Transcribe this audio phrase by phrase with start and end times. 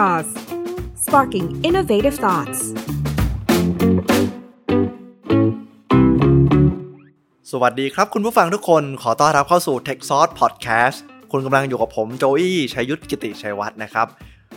[0.00, 0.28] Jaws
[1.04, 2.60] sparking innovative thoughts
[7.50, 10.98] สวัสดีครับคุณผู้ฟังทุกคนขอต้อนรับเข้าสู่ Tech Source Podcast
[11.32, 14.06] คุณกำลังอยู่กับผมโจอี้ชัยยุทธกิติชัยวัฒน์นะครับ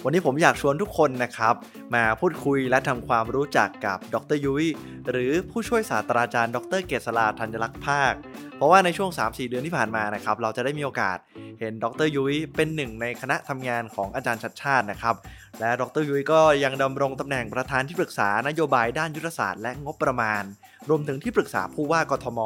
[0.05, 1.55] วันนี้ผมอยากชวนทุกคนนะครับ
[1.95, 4.65] มาพูดคุยและทำความรู้จักกับดรยุ้ย
[5.09, 8.13] หรือผู้ช่วยศาสตราจารย์ ดรเกษราธัญลักษ์ภาค
[8.55, 11.17] เพราะว่าในช่วง 3-4 เดือนที่ผ่านมานะครับ เราจะได้มีโอกาส
[11.59, 15.15] เห็นดรยุ้ยเป็นหนึ่งในคณะทำงานของอาจารย์ชัดชาตินะครับ
[15.59, 20.43] และดรยุ้ยก็ยังดำรงตำแหน่งประธานที่ปรึกษานโยบายด้านยุทธศาสตร์และงบประมาณ
[20.89, 22.39] รวมถึงที่ปรึกษาผู้ว่ากทม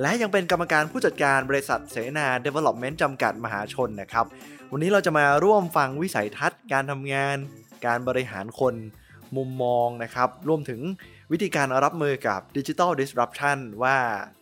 [0.00, 4.26] และยังเป็นกรรมการผู้จัดการบริษัทเสนา Development จำกัดมหาชนนะครับ
[4.72, 7.36] วันนี้เราจะมาร่วมฟังวิสัยทัศน์ การทำงาน
[7.86, 8.74] การบริหารคน
[9.36, 10.80] มุมมองนะครับ รวมถึง
[11.32, 13.96] วิธีการรับมือกับดิจิ t a ล Disruption ว่า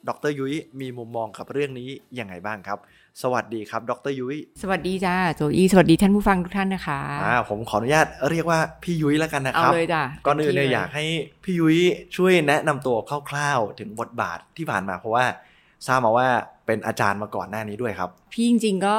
[0.08, 2.78] ดรยุ้ยมีมุมมองกับเรื่องนี้ยังไงบ้างครับ
[3.22, 11.04] สวัสดีครับ ดรยุ้ยสวัสดีจ้าโจอี้สวัสดีท่านผู้ฟังทุกท่านนะคะอ่าผมขออนุญาตเรียกว่าพี่ยุ้ยแล้วกันนะเอาครับเลยจ้ะก่อนอื่นเนี่ยต็มที่อยากให้
[11.44, 11.78] พี่ยุ้ย
[12.16, 12.96] ช่วยแนะนำตัว
[13.30, 15.24] คร่าวๆ ถึงบทบาทที่ผ่านมาเพราะว่า
[15.86, 16.28] ทราบมาว่า
[16.66, 18.96] เป็นอาจารย์มาก่อนหน้านี้ด้วยครับ พี่จริงๆก็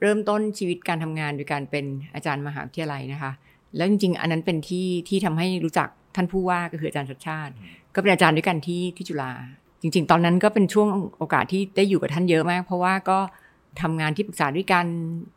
[0.00, 3.32] เริ่มต้นชีวิตการทำงานโดยการเป็นอาจารย์มหาวิทยาลัยนะคะ
[3.76, 7.52] แล้วจริงๆ อันนั้นเป็นที่ที่ทำให้รู้จักท่านผู้ว่าก็คืออาจารย์ชัดชาติ
[7.94, 9.32] ก็เป็นอาจารย์ด้วยกันที่ที่จุฬา
[9.80, 13.18] จริง ๆ ตอนนั้นก็เป็นช่วงโอกาสที่ได้อยู่กับท่านเยอะมาก เพราะว่าก็
[13.82, 14.86] ทำงานที่ปรึกษาด้วยกัน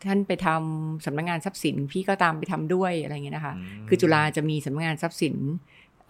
[0.05, 5.35] ท่านไปทำสำนักงานทรัพย์สินพี่ก็ตามไปทำด้วยอะไรเงี้ยนะคะอืมคือจุฬาจะมีสำนักงานทรัพย์สิน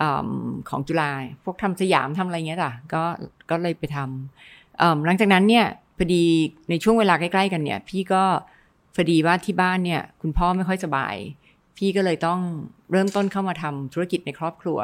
[0.02, 1.12] อำของจุฬา
[1.44, 3.04] พวกทำสยามทำอะไรเงี้ยจ้ะก็
[3.50, 5.66] ก็เลยไปทำเอิ่มหลังจากนั้นเนี่ย
[6.02, 6.26] พอดี
[6.70, 8.24] ในช่วงเวลาใกล้ ๆ กันเนี่ย พี่ก็
[8.96, 11.16] พอดีว่าที่บ้านเนี่ย คุณพ่อไม่ค่อยสบาย
[11.78, 12.40] พี่ก็เลยต้อง
[12.92, 14.80] เริ่มต้นเข้ามาทำธุรกิจในครอบครัว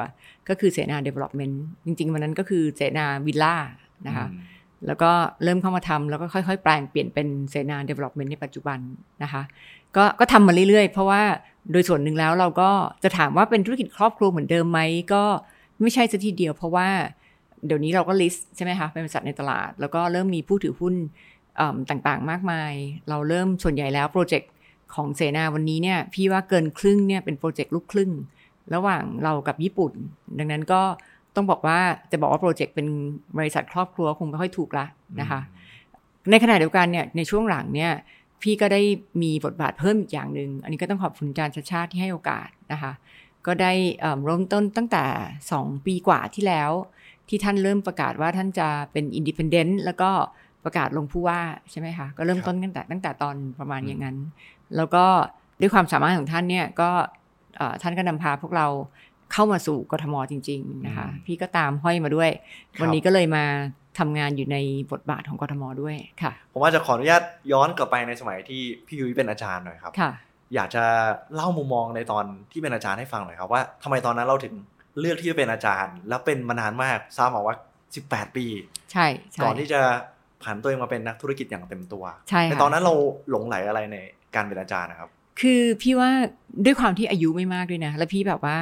[0.50, 1.56] ก็คือเสนา development
[1.86, 3.56] จริง ๆ วันนั้นก็คือเสนาวิลล่า
[4.08, 4.28] นะคะ
[4.88, 5.12] แล้วก็
[5.44, 8.80] เริ่มเข้ามาทำแล้วก็ค่อยๆ แปลงเปลี่ยนเป็นเสนา development ในปัจจุบัน
[9.24, 9.42] นะคะ
[9.96, 11.22] ก็ก็ทำมาเรื่อยๆ เพราะว่า
[11.72, 12.70] โดยส่วนหนึ่งแล้วเราก็
[13.04, 14.80] จะถามว่าเป็นธุรกิจครอบครัวเหมือนเดิมไหม
[15.14, 15.24] ก็
[15.82, 16.90] ไม่ใช่สัทีเดียว เพราะว่า
[17.68, 20.96] เดี๋ยวนี้เราก็ list ใช่ไหมคะเป็นบริษัทในตลาด แล้วก็เริ่มมีผู้ถือหุ้น
[21.56, 22.74] เอิ่มต่างๆ มากมาย
[23.10, 24.52] เราเริ่มส่วนใหญ่แล้ว project
[24.96, 28.12] ของเสนาวันนี้เนี่ยพี่ว่าเกินครึ่งเนี่ยเป็น project ลูกครึ่ง
[28.74, 29.94] ระหว่างเรากับญี่ปุ่น
[30.40, 30.82] ดังนั้นก็
[31.36, 31.80] ต้องบอกว่า
[32.12, 32.88] จะบอกว่า project เป็น
[33.38, 34.86] บริษัทครอบครัวคงไม่ค่อยถูกละ
[35.22, 35.40] นะคะ
[36.32, 37.92] ในขณะเดียวกันเนี่ยในช่วงหลังเนี่ย
[38.42, 38.82] พี่ก็ได้
[39.22, 42.92] มีบทบาทเพิ่มอีกอย่างหนึ่งอันนี้ก็ต้องขอบคุณอาจารย์ชาติชาติที่ให้โอกาสนะคะ
[43.46, 45.06] ก็ได้เอิ่มเริ่มต้นตั้งแต่
[45.46, 46.72] 2 ปีกว่าที่แล้ว
[47.30, 50.12] ที่ท่านเริ่มประกาศว่าท่านจะเป็นอินดิพ n เดนต์แล้วก็
[50.66, 51.40] ประกาศลงผู้ว่า
[51.72, 54.18] ใช่ไหมคะ ก็เริ่มต้นตั้งแต่ตั้งแต่ตอนประมาณอย่างนั้น
[54.76, 55.06] แล้วก็
[55.62, 56.90] ด้วยความสามารถของท่านเนี่ยก็
[57.58, 58.68] เอ่อท่านก็นำพาพวกเรา
[59.34, 63.46] เข้ามาสู่กทมจริง ๆ นะคะอืมพี่ก็ตามห้อยมาด้วยครับวันนี้ก็เลยมา
[64.00, 64.58] ทำงานอยู่ใน
[64.92, 70.12] บทบาทของกทมด้วยค่ะ ผมว่าจะขออนุญาตย้อนกลับไปในสมัยที่พี่ยุ้ยเป็นอาจารย์หน่อยครับค่ะ
[70.56, 70.84] อยากจะ
[71.36, 74.54] เล่ามุมมองในตอนที่เป็นอาจารย์ให้ฟังหน่อยครับว่าทำไมตอนนั้นเราถึง
[75.00, 77.56] เลือกที่จะเป็นอาจารย์ แล้วเป็นมานานมากทราบมาว่า
[77.96, 78.46] 18 ปี
[78.92, 79.82] ใช่ใช่ก่อนที่จะ
[80.44, 82.94] ผันตัวเองมาเป็นนักธุรกิจอย่างเต็มตัวใช่ค่ะในตอนนั้นเรา
[83.30, 83.96] หลงไหลอะไรใน
[84.36, 85.10] การเป็นอาจารย์นะครับ
[85.42, 86.10] คือพี่ว่า
[86.66, 88.58] ด้วยความที่อายุไม่มากด้วยนะ แล้วพี่แบบว่า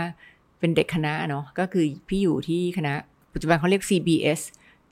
[0.60, 2.94] เป็นเด็กคณะเนาะก็คือพี่อยู่ที่คณะ
[3.34, 4.40] ปัจจุบันเขาเรียก CBS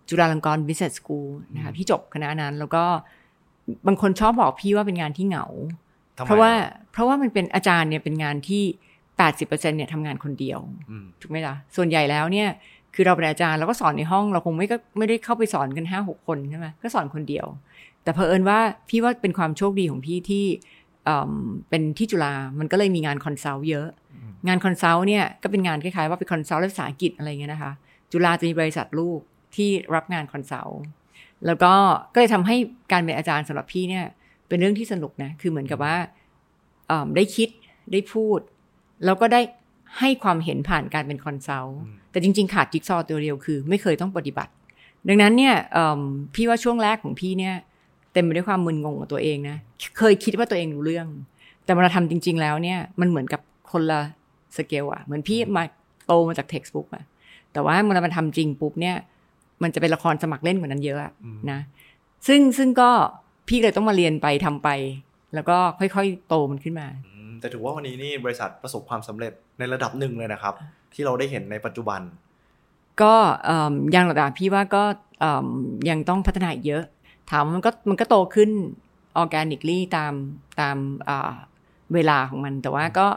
[0.10, 2.84] จุฬาลงกรณ์ Business School นะคะอืมพี่จบคณะนั้น แล้วก็
[3.88, 5.46] บางคนชอบบอกพี่ว่าเป็นงานที่เหงา
[6.18, 8.64] ทำไมเพราะว่าคบเพราะว่ามันเป็นอาจารย์เนี่ยเป็นงานที่
[9.30, 10.60] 80%เนี่ยทำงานคนเดียว
[10.90, 12.50] อืมถูกไหมล่ะส่วนใหญ่แล้วเนี่ย
[12.96, 17.46] คือเราเป็นอาจารย์เราก็สอนในห้องเราคงไม่ก็ไม่ได้เข้าไปสอนกันห้าหกคนใช่ไหมก็สอนคนเดียว
[18.04, 18.60] แต่เผอิญว่า
[18.90, 20.46] พี่ว่าเป็นความโชคดีของพี่ที่
[21.06, 21.32] เอิ่ม
[21.70, 27.72] เป็นที่จุฬามันก็เลยมีงาน consult เยอะอืมงาน consult เนี่ยก็เป็นงานคล้ายๆว่าเป็น consult ภาษาอังกฤษอะไรเงี้ยนะคะ
[28.12, 29.20] จุฬาจะมีบริษัทลูก
[29.56, 30.82] ที่รับงาน consult
[31.46, 31.74] แล้วก็
[32.14, 32.56] ก็เลยทำให้
[32.92, 34.06] การเป็นอาจารย์สำหรับพี่เนี่ย
[34.48, 35.96] เป็นเรื่องที่สนุกนะคือเหมือนกับว่า
[36.88, 37.50] เอิ่มได้คิด
[37.92, 38.40] ได้พูด
[39.06, 39.42] แล้วก็ได้
[40.00, 44.52] ให้ความเห็นผ่านการเป็น consult อืมแต่จริง ๆ ขาดจิ๊กซอว์ตัวเดียวคือ ไม่เคยต้องปฏิบัติ
[45.08, 46.02] ดังนั้นเนี่ยเอิ่ม
[46.36, 47.56] พี่ว่าช่วงแรกของพี่เนี่ย
[48.14, 49.58] เต็มไปด้วยความมึนงงกับตัวเองนะ
[49.98, 51.08] เคยคิดว่าตัวเองรู้เรื่อง
[51.66, 54.02] แต่เวลาทำจริง ๆ แล้วเนี่ยมันเหมือนกับคนละ
[54.58, 55.64] สเกลอะเหมือนพี่มา
[56.08, 57.04] โตมาจาก textbook อะ
[57.54, 58.96] แต่ว่าเมื่อมันทำจริงปุ๊บเนี่ย
[59.64, 61.60] มันจะเป็นละครสมัครเล่นกว่านั้นเยอะอะอืมนะ
[62.28, 62.90] ซึ่งซึ่งก็
[63.48, 64.70] พี่เลยต้องมาเรียนไปทำไป
[65.34, 67.11] แล้วก็ค่อยๆ โตมันขึ้นมาอืม
[67.42, 70.54] แต่ถือว่าวันนี้นี่บริษัทประสบความสำเร็จในระดับหนึ่งเลยนะครับ
[70.94, 72.02] ที่เราได้เห็นในปัจจุบัน
[73.02, 73.14] ก็
[73.46, 74.84] เอิ่มยังหรอกอะพี่ว่าก็
[75.20, 75.48] เอิ่ม
[75.90, 76.84] ยังต้องพัฒนาอีกเยอะ
[77.32, 78.50] ถามว่ามันก็มันก็โตขึ้น
[79.18, 80.14] ออร์แกนิกลี่ตาม
[80.60, 80.78] ตาม
[81.10, 81.32] อ่า
[81.94, 83.08] เวลาของมัน แต่ว่าก็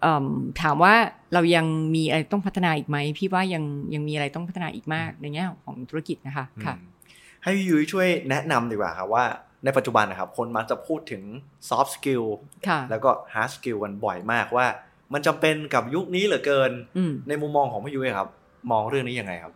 [0.00, 0.26] เอิ่ม
[0.62, 0.94] ถามว่า
[1.34, 3.64] เรายังมีอะไรต้องพัฒนาอีกไหมพี่ว่ายัง
[3.94, 6.98] ยังมีอะไรต้องพัฒนาอีกมากในแง่ของธุรกิจนะคะค่ะอืม
[7.42, 9.24] ให้พี่ยุ้ยช่วยแนะนำดีกว่าครับว่า
[9.64, 11.22] ในปัจจุบันนะครับ คนมักจะพูดถึง
[11.68, 12.24] soft skill
[12.68, 14.66] ค่ะแล้วก็ hard skill กันบ่อยมากว่า
[15.12, 18.28] มันจำเป็นกับยุคนี้เหลือเกินอืมในมุมมองของพี่ยุ้ยครับ
[18.70, 19.52] มองเรื่องนี้ยังไงครับ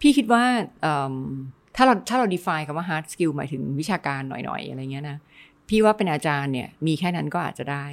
[0.00, 0.42] พี่คิดว่า
[0.82, 1.14] เอิ่ม
[1.76, 5.18] ถ้าเราถ้าเรา define คำว่า hard skill หมายถึงวิชาการหน่อยๆ อะไรเงี้ยนะ
[5.68, 7.84] พี่ว่าเป็นอาจารย์เนี่ยมีแค่นั้นก็อาจจะได้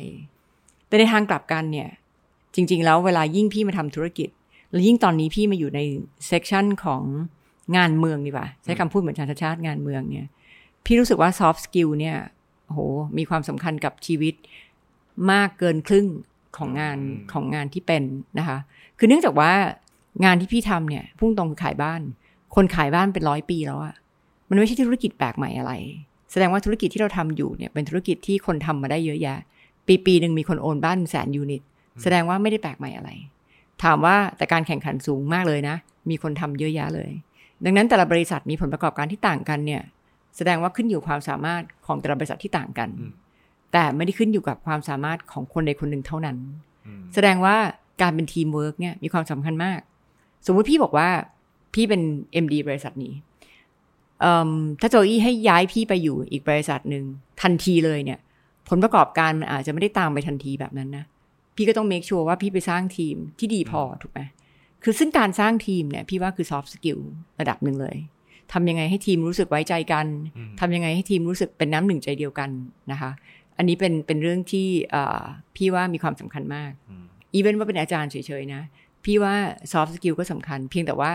[0.87, 1.89] แต่ในทางกลับกันเนี่ย
[2.55, 4.29] จริง ๆ แล้วเวลายิ่งพี่มาทำธุรกิจ
[4.71, 5.79] แล้วยิ่งตอนนี้พี่มาอยู่ใน
[6.27, 7.03] เซกชันของ
[7.77, 10.29] งานเมืองดีกว่าใช้คำพูดเหมือนชาติชาติงานเมืองเนี่ย
[10.85, 12.17] พี่รู้สึกว่า soft skill เนี่ย
[12.65, 12.79] โอ้โห
[13.17, 14.35] มีความสำคัญกับชีวิต
[15.31, 16.07] มากเกินครึ่ง
[16.57, 18.03] ของงานอืมของงานที่เป็น
[18.39, 18.57] นะคะ
[18.97, 19.51] คือเนื่องจากว่า
[20.25, 22.01] งานที่พี่ทำเนี่ยพุ่งตรงคือขายบ้าน
[22.55, 23.95] คนขายบ้านเป็นร้อยปีแล้วอะ
[24.49, 25.73] มันไม่ใช่ธุรกิจแปลกใหม่อะไร
[26.31, 29.37] แสดงว่าธุรกิจที่เราทำอยู่เนี่ยเป็นธุรกิจที่คนทำมาได้เยอะแยะ
[29.87, 31.61] ปีปีหนึ่งมีคนโอนบ้านแสน unit
[32.01, 33.09] แสดงว่าไม่ได้แปลกใหม่อะไร
[33.83, 35.75] ถามว่าแต่การแข่งขันสูงมากเลยนะ
[36.09, 37.09] มีคนทำเยอะแยะเลย
[37.65, 39.81] ดังนั้นแต่ละบริษัทมีผลประกอบการที่ต่างกันเนี่ย
[40.37, 43.11] แสดงว่าขึ้นอยู่ความสามารถของแต่ละบริษัทที่ต่างกันอืม
[43.71, 46.37] แต่ไม่ได้ขึ้นอยู่กับความสามารถของคนใดคนหนึ่งเท่านั้น
[46.85, 47.55] อืมแสดงว่า
[48.01, 49.79] การเป็นทีมเวิร์กเนี่ยมีความสำคัญมาก
[50.45, 51.09] สมมุติพี่บอกว่า
[51.73, 52.01] พี่เป็น
[52.43, 53.13] MD บริษัทนี้
[54.21, 54.51] เอิ่ม
[54.81, 57.03] ถ้าโจอี้ให้ย้ายพี่ไปอยู่อีกบริษัทหนึ่ง
[57.41, 58.19] ทันทีเลยเนี่ย
[58.69, 61.05] ผลประกอบการมันอาจจะไม่ได้ตามไปทันทีแบบนั้นนะ
[61.55, 64.21] พี่ก็ต้อง make sure ว่าพี่ไปสร้างทีมที่ดีพอถูกไหม
[64.83, 66.99] คือซึ่งการสร้างทีมเนี่ย พี่ว่าคือ soft skill
[67.39, 67.97] ระดับหนึ่งเลย
[68.53, 70.05] ทำยังไงให้ทีมรู้สึกไว้ใจกัน
[70.37, 72.49] อืมทำยังไงให้ทีมรู้สึกเป็นน้ำหนึ่งใจเดียวกัน
[72.91, 73.11] นะคะ
[73.57, 75.21] อันนี้เป็นเป็นเรื่องที่เอ่อ
[75.55, 78.61] พี่ว่ามีความสำคัญมากอืมอีเวนว่าเป็นอาจารย์เฉยๆนะ
[79.05, 79.35] พี่ว่า
[79.71, 81.11] soft skill ก็สำคัญ เพียงแต่ว่า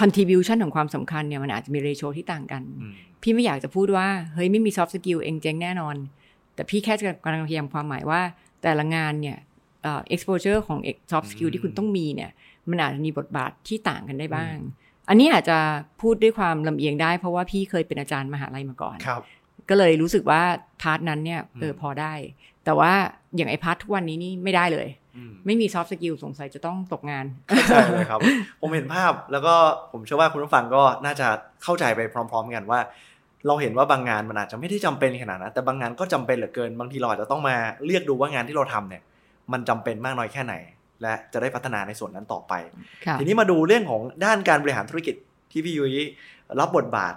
[0.00, 5.96] contribution ของความสำคัญเนี่ยมันอาจจะมี ratio ที่ต่างกันอืมพี่ไม่อยากจะพูดว่า เฮ้ยไม่มี soft skill เองเจ๊งแน่นอน
[6.54, 8.20] แต่พี่แค่จะกำลังพยายามความหมายว่า
[8.62, 9.38] แต่ละงานเนี่ย
[9.82, 10.78] เอ่อ exposure ของ
[11.10, 12.30] soft skill ที่คุณต้องมีเนี่ย
[12.70, 14.56] มันอาจจะมีบทบาทที่ต่างกันได้บ้าง
[15.10, 15.58] อันนี้อาจจะ
[16.00, 19.22] พูดด้วยความลำเอียงได้ เพราะว่าพี่เคยเป็นอาจารย์มหาลัยมาก่อนครับ
[19.68, 20.42] ก็เลยรู้สึกว่า
[20.82, 22.12] part นั้นเนี่ยเอออืมพอได้
[22.64, 22.92] แต่ว่า
[23.36, 27.24] อย่างไอ้ part ทุกวันนี้นี่ไม่ได้เลยอืมไม่มี soft skill สงสัยจะต้องตกงาน
[27.68, 28.20] ใช่เลยครับ
[28.60, 29.54] ผมเห็นภาพแล้วก็
[29.92, 31.28] ผมเชื่อว่าคุณผู้ฟังก็น่าจะ
[31.62, 32.80] เข้าใจไปพร้อม ๆ กันว่า
[33.46, 39.02] เราเห็นว่าบางงานมันอาจจะไม่ได้จำเป็นขนาดนั้นแต่บางงานก็จำเป็นเหลือเกิน บางทีเราอาจจะต้องมาเลือกดูว่างานที่เราทำเนี่ย
[39.52, 40.54] มันจำเป็นมากน้อยแค่ไหน
[41.02, 42.52] และจะได้พัฒนาในส่วนนั้นต่อไป
[43.06, 45.14] ค่ะทีนี้มาดูเรื่องของด้านการบริหารธุรกิจ
[45.52, 45.94] ที่พี่ยุ้ย
[46.60, 47.14] รับบทบาท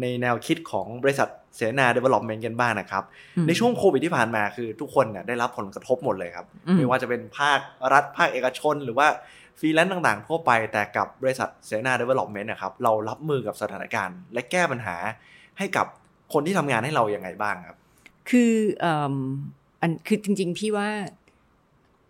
[0.00, 3.04] ในแนวคิดของบริษัทเสนา Development กันบ้างนะครับ
[3.36, 7.60] อืมในช่วงโควิดที่ผ่านมาคือทุกคนเนี่ยได้รับผลกระทบหมดเลยครับอืมไม่ว่าจะเป็นภาค
[7.92, 9.08] รัฐภาคเอกชน หรือว่า
[9.58, 14.96] ฟรีแลนซ์ต่างๆทั่วไปแต่กับบริษัทเสนา Development นะครับเรารับมือกับสถานการณ์ และแก้ปัญหา
[15.58, 15.86] ให้กับ
[16.32, 17.78] คนที่ทำงานให้เราอย่างไงบ้างครับ
[18.30, 19.14] คือเอ่ม
[19.80, 20.88] อันคือจริง ๆ พี่ว่า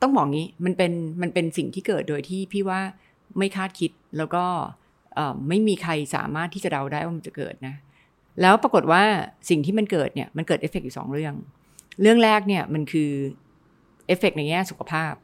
[0.03, 2.81] ต้องบอกงี้มันเป็นมันเป็นสิ่งที่เกิดโดยที่พี่ว่า
[3.39, 4.45] ไม่คาดคิดแล้วก็
[5.49, 7.75] ไม่มีใครสามารถที่จะเดาได้ว่ามันจะเกิดนะ
[8.41, 9.03] แล้วปรากฏว่า
[9.51, 11.35] สิ่งที่มันเกิดเนี่ยมันเกิดเอฟเฟกต์อยู่สองเรื่อง
[12.03, 13.11] เรื่องแรกเนี่ยมันคือ
[14.07, 15.15] เอฟเฟกต์ในแง่สุขภาพ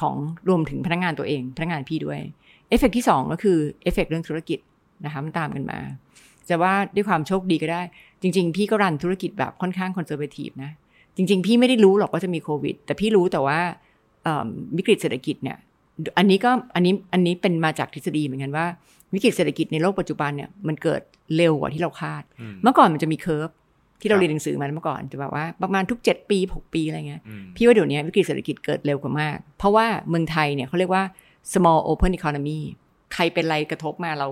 [0.00, 0.14] ของ
[0.48, 2.20] รวมถึงพนักงานตัวเองพนักงานพี่ด้วย
[2.68, 4.58] เอฟเฟกต์ที่สองก็คือเอฟเฟกต์เรื่องธุรกิจ
[5.04, 5.78] นะคะมันตามกันมา
[6.48, 7.82] จะว่าด้วยความโชคดีก็ได้
[8.22, 10.70] จริง ๆ พี่ก็ run ธุรกิจแบบค่อนข้าง conservative นะ
[11.16, 13.58] จริง ๆ พี่ไม่ได้รู้หรอกว่าจะมีโควิด แต่พี่รู้แต่ว่า
[14.76, 15.56] วิกฤตเศรษฐกิจเนี่ย
[16.18, 18.66] อันนี้ก็อันนี้อันนี้เป็นมาจากทฤษฎีเหมือนกันว่า
[19.14, 21.00] วิกฤตเศรษฐกิจในโลกปัจจุบันเนี่ยมันเกิด
[21.36, 23.50] เร็วกว่าที่เราคาดอืมเมื่อก่อนมันจะมี curve
[24.00, 31.04] ที่เราครับเรียนหนังสือมาเมื่อก่อนจะแบบว่าประมาณทุก 7 ปี 6 ปีอะไรเงี้ยอืมพี่ว่าเดี๋ยวนี้วิกฤตเศรษฐกิจเกิดเร็วกว่ามาก เพราะว่าเมืองไทยเนี่ยเขาเรียกว่า
[31.52, 32.60] small open economy
[33.14, 34.28] ใครเป็นอะไรกระทบมาเรา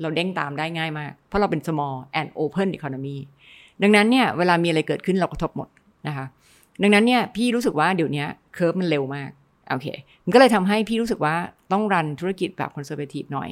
[0.00, 3.16] เราเด้งตามได้ง่ายมาก เพราะเราเป็น small and open economy
[3.82, 5.68] ดังนั้นเนี่ยเวลามีอะไรเกิดขึ้นเรากระทบหมด
[6.08, 6.26] นะคะ
[6.82, 8.24] ดังนั้นเนี่ยพี่รู้สึกว่าเดี๋ยวนี้
[8.54, 9.30] curve มันเร็วมาก
[9.70, 9.88] โอเค
[10.24, 11.34] มันก็เลยทำให้พี่รู้สึกว่า
[11.72, 13.50] ต้อง run ธุรกิจแบบ conservative หน่อย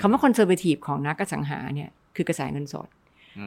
[0.00, 2.88] คำว่า conservative ของนักอสังหาเนี่ยคือกระแสเงินสด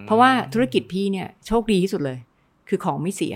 [0.01, 2.19] เพราะว่าธุรกิจพี่เนี่ยโชคดีที่สุดเลย
[2.69, 3.36] คือของไม่เสีย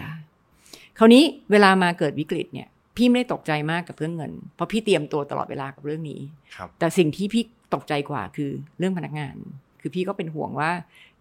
[0.98, 2.68] คราวนี้เวลามาเกิดวิกฤตเนี่ย
[2.98, 6.22] พี่ไม่ได้ตกใจมากกับเรื่องเงิน เพราะพี่เตรียมตัวตลอดเวลากับเรื่องนี้
[6.56, 7.44] ครับแต่สิ่งที่พี่
[7.74, 9.36] ตกใจกว่าคือเรื่องพนักงาน
[9.82, 10.72] คือพี่ก็เป็นห่วงว่า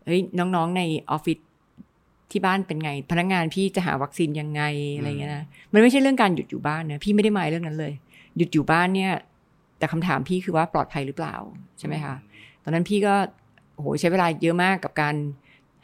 [0.07, 1.39] เฮ้ยน้องๆในออฟฟิศ
[2.31, 4.63] ที่บ้านเป็นไง พนักงานพี่จะหาวัคซีนยังไง
[4.97, 7.93] อะไรเงี้ยนะมันไม่ใช่เรื่องการหยุดอยู่บ้านนะพี่ไม่ได้หมายเรื่องนั้นเลย
[8.37, 9.13] หยุดอยู่บ้านเนี่ย
[9.79, 11.35] แต่คำถามพี่คือว่าปลอดภัยหรือเปล่า
[11.79, 12.15] ใช่ไหมคะ
[12.63, 13.15] ตอนนั้นพี่ก็
[13.75, 15.15] โอ้โหใช้เวลาเยอะมากกับการ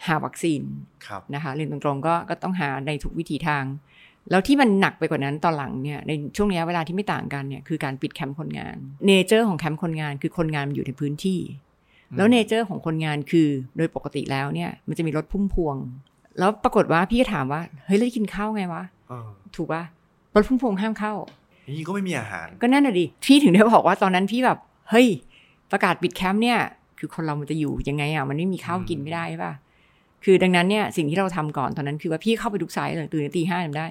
[0.07, 0.63] หาวัคซีน
[1.07, 3.65] ครับนะคะเรียนตรงๆก็ก็ต้องหาในทุกวิถีทาง
[4.31, 11.41] แล้วที่มันหนักไปกว่านั้นตอนหลังเนี่ยในช่วงระยะเวลาที่ไม่ต่างกันเนี่ยคือการปิดแคมป์คนงาน nature ของแคมป์คนงานคือคนงานมันอยู่ในพื้นที่
[12.17, 15.77] แล้ว nature ของคนงานคือโดยปกติแล้วเนี่ยมันจะมีรถพุ่มพวง
[16.39, 19.83] แล้วปรากฏว่าพี่ก็ถามว่า เฮ้ยแล้วจะกินข้าวไงวะเออถูกปะ
[20.35, 21.13] รถพุ่มพวงห้ามเข้า
[21.77, 24.59] นี่ก็ไม่มีอาหาร ก็นั่นน่ะดิพี่ถึงได้บอกว่าตอนนั้นพี่แบบ
[24.91, 25.07] เฮ้ย
[25.71, 26.59] ประกาศปิดแคมป์เนี่ย
[26.99, 29.55] คือคนเรามันจะอยู่ยังไงอะมันไม่มีข้าวกินไม่ได้ใช่ป่ะ
[30.25, 33.87] คือดังนั้นเนี่ยสิ่งที่เราทำก่อนตอนนั้นคือว่าพี่เข้าไปทุกไซต์เลยตื่นตีห้าทำได้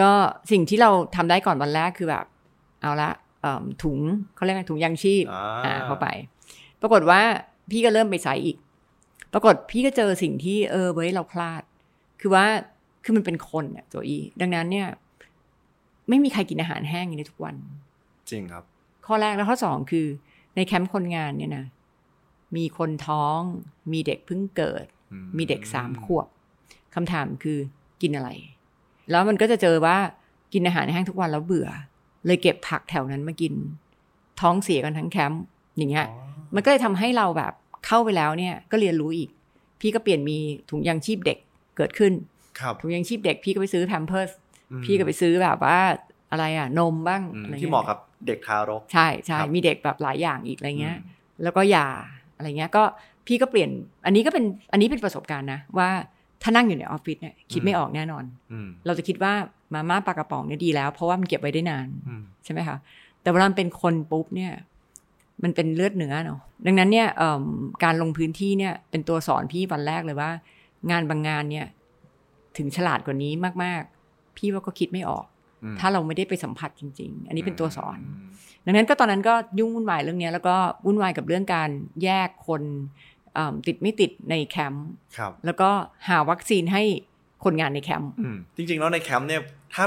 [0.00, 0.10] ก็
[0.52, 2.24] สิ่งที่เราทำได้ก่อนวันแรกคือแบบ
[2.82, 3.98] เอาละเอิ่มถุง
[4.34, 6.06] เขาเรียกอะไรถุงยางชีพอ่าอ่าเข้าไป
[6.80, 7.20] ปรากฏว่า
[7.70, 8.56] พี่ก็เริ่มไปไซต์อีก
[9.32, 11.62] ปรากฏพี่ก็เจอสิ่งที่เออเว้ยเราพลาด
[12.20, 12.44] คือว่า
[13.04, 14.88] คือมันเป็นคนเนี่ยโจอีดังนั้นเนี่ย
[16.08, 17.54] ไม่มีใครกินอาหารแห้งอย่างนี้ทุกวัน
[18.30, 18.64] จริงครับ
[19.06, 20.06] ข้อแรกแล้วข้อสองคือ
[20.56, 21.64] ในแคมป์คนงานเนี่ยนะ
[22.56, 23.40] มีคนท้อง
[23.92, 26.26] มีเด็กเพิ่งเกิดอืมมีเด็กสามขวบ
[26.94, 27.58] คำถามคือ
[28.02, 28.30] กินอะไร
[29.10, 29.96] แล้วมันก็จะเจอว่า
[30.52, 31.68] กินอาหารแห้งทุกวันแล้วเบื่อ
[32.26, 33.52] เลยเก็บผักแถวนั้นมากิน
[34.40, 35.42] ท้องเสียกันทั้งแคมป์
[35.76, 37.52] อย่างเงี้ยอ๋อมันก็เลยทำให้เราแบบ
[37.86, 39.30] เข้าไปแล้วเนี่ย ก็เรียนรู้อีก
[39.80, 40.38] พี่ก็เปลี่ยนมี
[40.70, 41.38] ถุงยางชีพเด็ก
[41.80, 42.12] เกิดขึ้น
[42.60, 44.30] ครับถุงยางชีพเด็กพี่ก็ไปซื้อแพมเพิร์ส
[44.70, 45.78] อืมพี่ก็ไปซื้อแบบว่า
[46.30, 51.86] อะไรอะนมบ้างอืมอะไรที่งี้ยเหมาะกับเด็กทารก ใช่ใช่ครับมีเด็กแบบหลายอย่างอีกอะไรเงี้ยอืมแล้วก็ยา
[52.36, 52.82] อะไรเงี้ยก็
[53.26, 53.70] พี่ก็เปลี่ยน
[54.06, 55.88] อันนี้ก็เป็นอันนี้เป็นประสบการณ์นะว่า
[56.42, 59.32] ถ้านั่งอยู่ในออฟฟิศเนี่ยคิดไม่ออกแน่นอนอืมเราจะคิดว่า
[59.74, 62.76] มาม่าปลากระป๋องเนี่ยดีแล้ว เพราะว่ามันเก็บไว้ได้นานอืมใช่ไหมคะ
[63.22, 64.52] แต่เวลามันเป็นคนปุ๊บเนี่ย
[65.42, 67.42] มันเป็นเลือดเนื้อเนาะดังนั้นเนี่ยเอิ่ม
[67.84, 70.30] การลงพื้นที่เนี่ยเป็นตัวสอนพี่วันแรกเลยว่า
[70.90, 71.66] งานบางงานเนี่ย
[72.58, 73.32] ถึงฉลาดกว่านี้
[73.64, 75.26] มาก ๆ พี่ว่าก็คิดไม่ออก
[75.64, 78.30] อืมถ้าเราไม่ได้ไปสัมผัสจริง ๆ อันนี้เป็นตัวสอนม
[78.66, 80.56] ดังนั้นก็ตอนนั้นก็ยุ่งวุ่นวายเรื่องเนี้ยแล้วก็
[80.86, 81.70] วุ่นวายกับเรื่องการ
[82.02, 82.62] แยกคน
[83.34, 85.70] เอิ่มติดไม่ติดในแคมป์ครับแล้วก็
[86.08, 86.82] หาวัคซีนให้
[87.44, 89.42] คนงานในแคมป์อืมจริง ๆ แล้วในแคมป์เนี่ย
[89.74, 89.84] ถ้า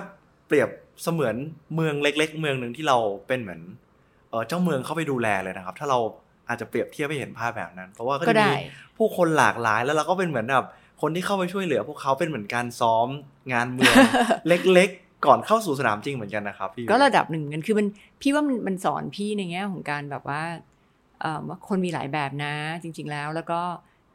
[0.48, 0.70] เปรียบ
[1.04, 1.36] เสมือน
[1.76, 2.98] เมืองเล็ก ๆ เมืองหนึ่งที่เรา
[3.28, 3.62] เป็นเหมือน
[4.30, 6.00] เออเจ้าเมืองเข้าไปดูแลเลยนะครับ ถ้าเรา
[6.50, 8.56] อาจจะเปรียบเทียบไปเห็นภาพแบบนั้น เพราะว่าก็ก็จะได้มี
[8.98, 10.66] ผู้คนหลากหลายแล้วเราก็เป็นเหมือนแบบ
[11.06, 13.08] คนที่เข้าไปช่วยเหลือ พวกเขาเป็นเหมือนการซ้อม
[13.54, 13.94] งานเมือง
[14.48, 17.88] เล็กๆ ก่อนเข้าสู่สนามจริงเหมือนกันนะครับพี่ก็ระดับหนึ่งเหมือนกันคือมัน
[18.22, 20.42] พี่ว่ามันมันสอนพี่ในแง่ของการแบบว่า
[21.22, 23.62] เอิ่มว่าคนมีหลายแบบนะ จริง ๆ แล้วแล้วก็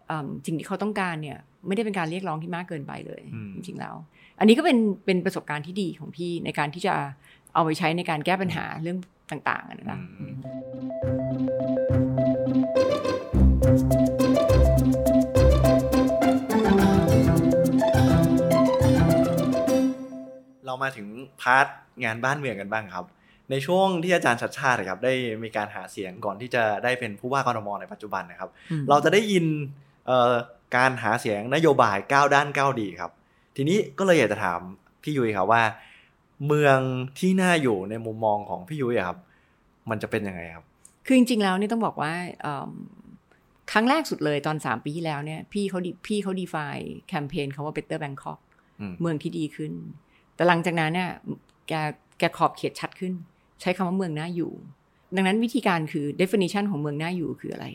[0.07, 3.95] เอิ่มสิ่งที่เขาต้องการเนี่ย ไม่ได้เป็นการเรียกร้องที่มากเกินไปเลยอืมจริง ๆ แล้ว
[4.39, 6.95] อันนี้ก็เป็นเป็นประสบการณ์ที่ดีของพี่ในการที่จะ
[7.55, 8.99] เอาไปใช้ในการแก้ปัญหาเรื่อง
[9.31, 12.08] ต่างๆอะนะอื
[20.69, 21.09] เรามาถึง
[21.41, 21.67] พาร์ท
[22.05, 23.07] งานบ้านเมืองกันบ้างครับ
[23.51, 29.45] ในช่วงที่อาจารย์ชัดชาติครับได้มีการหาเสียงก่อนที่จะได้เป็นผู้ว่ากรมในปัจจุบันนะครับอืมเราจะได้ยิน
[30.07, 30.35] เอ่อ
[30.77, 33.13] การหาเสียงนโยบายก้าวด้านก้าวดีครับ
[33.57, 34.61] ทีนี้ก็เลยอยากจะถาม
[35.03, 35.63] พี่ยุ้ยครับว่า
[36.47, 36.79] เมือง
[37.19, 39.19] ที่น่าอยู่ในมุมมองของพี่ยุ้ยอะครับ
[39.91, 40.65] มันจะเป็นยังไงครับ
[41.07, 42.71] คือจริงๆแล้วเนี่ยต้องบอกว่าเอิ่ม
[43.73, 46.57] ครั้งแรกสุดเลยตอนสามปีที่แล้วเนี่ยพี่เขาดิพี่เขาดีไฟ
[47.09, 48.39] แคมเปญเขาว่า Better Bangkok
[48.81, 49.73] อืมเมืองที่ดีขึ้น
[50.39, 51.11] แต่หลังจากนั้นเนี่ย
[51.69, 51.73] แก
[52.19, 53.13] แกขอบเขตชัดขึ้น
[53.61, 54.53] ใช้คำว่าเมืองน่าอยู่
[55.17, 57.67] ดังนั้นวิธีการคือ definition ของเมืองน่าอยู่คืออะไร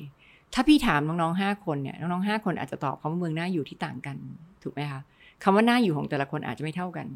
[0.54, 4.16] ถ้าพี่ถามน้องๆห้าคนเนี่ยน้องๆห้าคนอาจจะตอบคำว่าเมืองน่าอยู่ที่ต่างกัน
[4.64, 5.02] ถูกไหมคะ
[5.44, 7.08] คำว่าน่าอยู่ของแต่ละคนอาจจะไม่เท่ากัน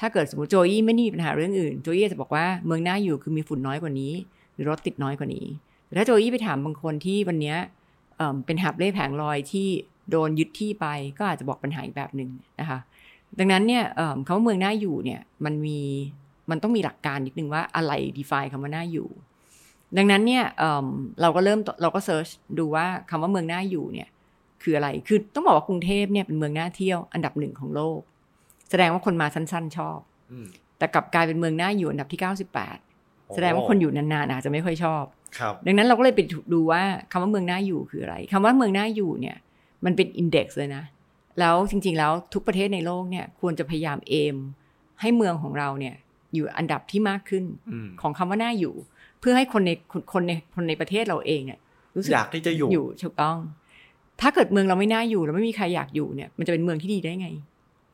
[0.00, 4.12] ถ้าเกิดสมมติโจยี่ไม่ได้มีปัญหาเรื่องอื่นโจยี่จะบอกว่าเมืองน่าอยู่คือมีฝุ่นน้อยกว่านี้
[4.54, 5.46] หรือรถติดน้อยกว่านี้
[5.86, 7.56] แต่ถ้าโจยี่ไปถามบางคนที่วันเนี้ย
[8.16, 9.68] เเป็นหับเล่แผงลอยที่
[10.10, 10.86] โดนยึดที่ไป
[11.18, 12.78] ก็อาจจะบอกปัญหาอีกแบบหนึ่งนะคะ
[13.38, 15.80] ดังนั้นเนี่ยเอิ่มคำว่าเมืองน่าอยู่เนี่ยมันมี
[16.50, 19.08] มันต้องมีหลักการนิดนึงว่าอะไร define คำว่าน่าอยู่
[19.96, 20.86] ดังนั้นเนี่ยเอิ่ม
[21.20, 24.08] เราก็เริ่มเราก็เซิร์ชดูว่าคำว่าเมืองน่าอยู่เนี่ย
[24.62, 28.00] คืออะไร คือต้องบอกว่ากรุงเทพเนี่ยเป็นเมืองน่าเที่ยวอันดับหนึ่งของโลก
[28.70, 29.98] แสดงว่าคนมาสั้น ๆ ชอบ
[30.32, 30.46] อืม
[30.78, 32.20] แต่กลับกลายเป็นเมืองน่าอยู่อันดับที่
[32.80, 35.04] 98 แสดงว่าคนอยู่นานๆอาจจะไม่ค่อยชอบ
[35.38, 36.20] ครับดังนั้นเราก็เลยไป
[36.52, 39.36] ดูว่าคำว่าเมืองน่าอยู่คืออะไรคำว่าเมืองน่าอยู่เนี่ย
[39.84, 40.82] มันเป็นอินเด็กซ์เลยนะ
[41.40, 44.36] แล้วจริงๆแล้วทุกประเทศในโลกเนี่ยควรจะพยายามเอม
[45.00, 45.94] ให้เมืองของเราเนี่ย
[46.34, 48.74] อยู่อันดับที่มากขึ้นอืมของคำว่าน่าอยู่
[49.20, 51.58] เพื่อให้คนในคนคนในคนในประเทศเราเองเนี่ย
[51.96, 53.38] รู้สึกอยากที่จะอยู่อยู่ถูกต้อง
[54.20, 57.28] ถ้าเกิดเมืองเราไม่น่าอยู่แล้วไม่มีใครอยากอยู่เนี่ยมันจะเป็นเมืองที่ดีได้ไง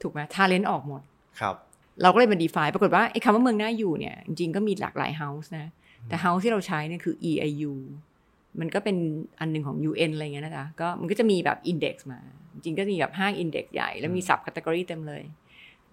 [0.03, 1.03] ถูกไหมทาเลนต์ออกหมด
[1.41, 1.55] ครับ
[2.03, 5.67] เราก็เลยมา define ปรากฏว่าไอ้คำว่าเมืองน่าอยู่เนี่ยจริงๆก็มีหลากหลาย house นะ
[6.09, 7.75] แต่ house ที่เราใช้เนี่ยคือ EIU
[8.61, 8.97] มันก็เป็น
[9.41, 12.21] อันหนึ่งของ UN อะไรเงี้ยนะจ๊ะก็มันก็จะมีแบบ index มา
[12.53, 15.23] จริงๆก็จะมีแบบห้า index ใหญ่แล้วมี sub category เต็มเลย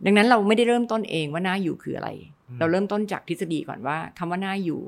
[0.06, 2.10] ดังนั้นเราไม่ได้เริ่มต้นเองว่าน่าอยู่คืออะไร
[2.50, 4.82] อืมเราเริ่มต้นจากทฤษฎีก่อนว่าคำว่าน่าอยู่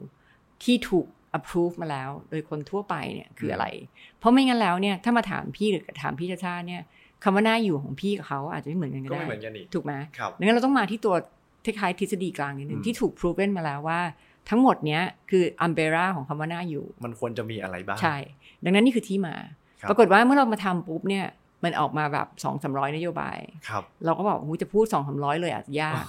[0.63, 1.05] ที่ถูก
[1.37, 3.65] approve มาแล้ว โดยคนทั่วไปเนี่ยคืออะไร
[4.19, 6.81] เพราะไม่งั้นแล้วเนี่ยถ้ามาถามพี่หรือถามพี่ชาชาติเนี่ย
[7.23, 11.15] คำว่าน่าอยู่ของพี่กับเขาอาจจะไม่เหมือนกันก็ก็ได้ไม่เหมือนกันอีกถูกไหมครับดังนั้นเราต้องมาที่ตัว
[11.65, 13.99] คล้ายๆทฤษฎีกลางนิดนึอืงมที่ถูก proven มาแล้วว่า
[14.49, 18.17] ทั้งหมดเนี้ยคือ umbrella ของคำว่าน่าอยู่ มันควรจะมีอะไรบ้าง ใช่
[18.63, 19.35] ดังนั้นนี่คือที่มา
[19.81, 21.25] ครับปรากฏว่าเมื่อเรามาทำปุ๊บเนี่ย
[21.63, 23.37] มันออกมาแบบสองสามร้อยนโยบาย
[23.69, 26.03] ครับเราก็บอกหูจะพูดสองสามร้อยเลยอาจจะยาก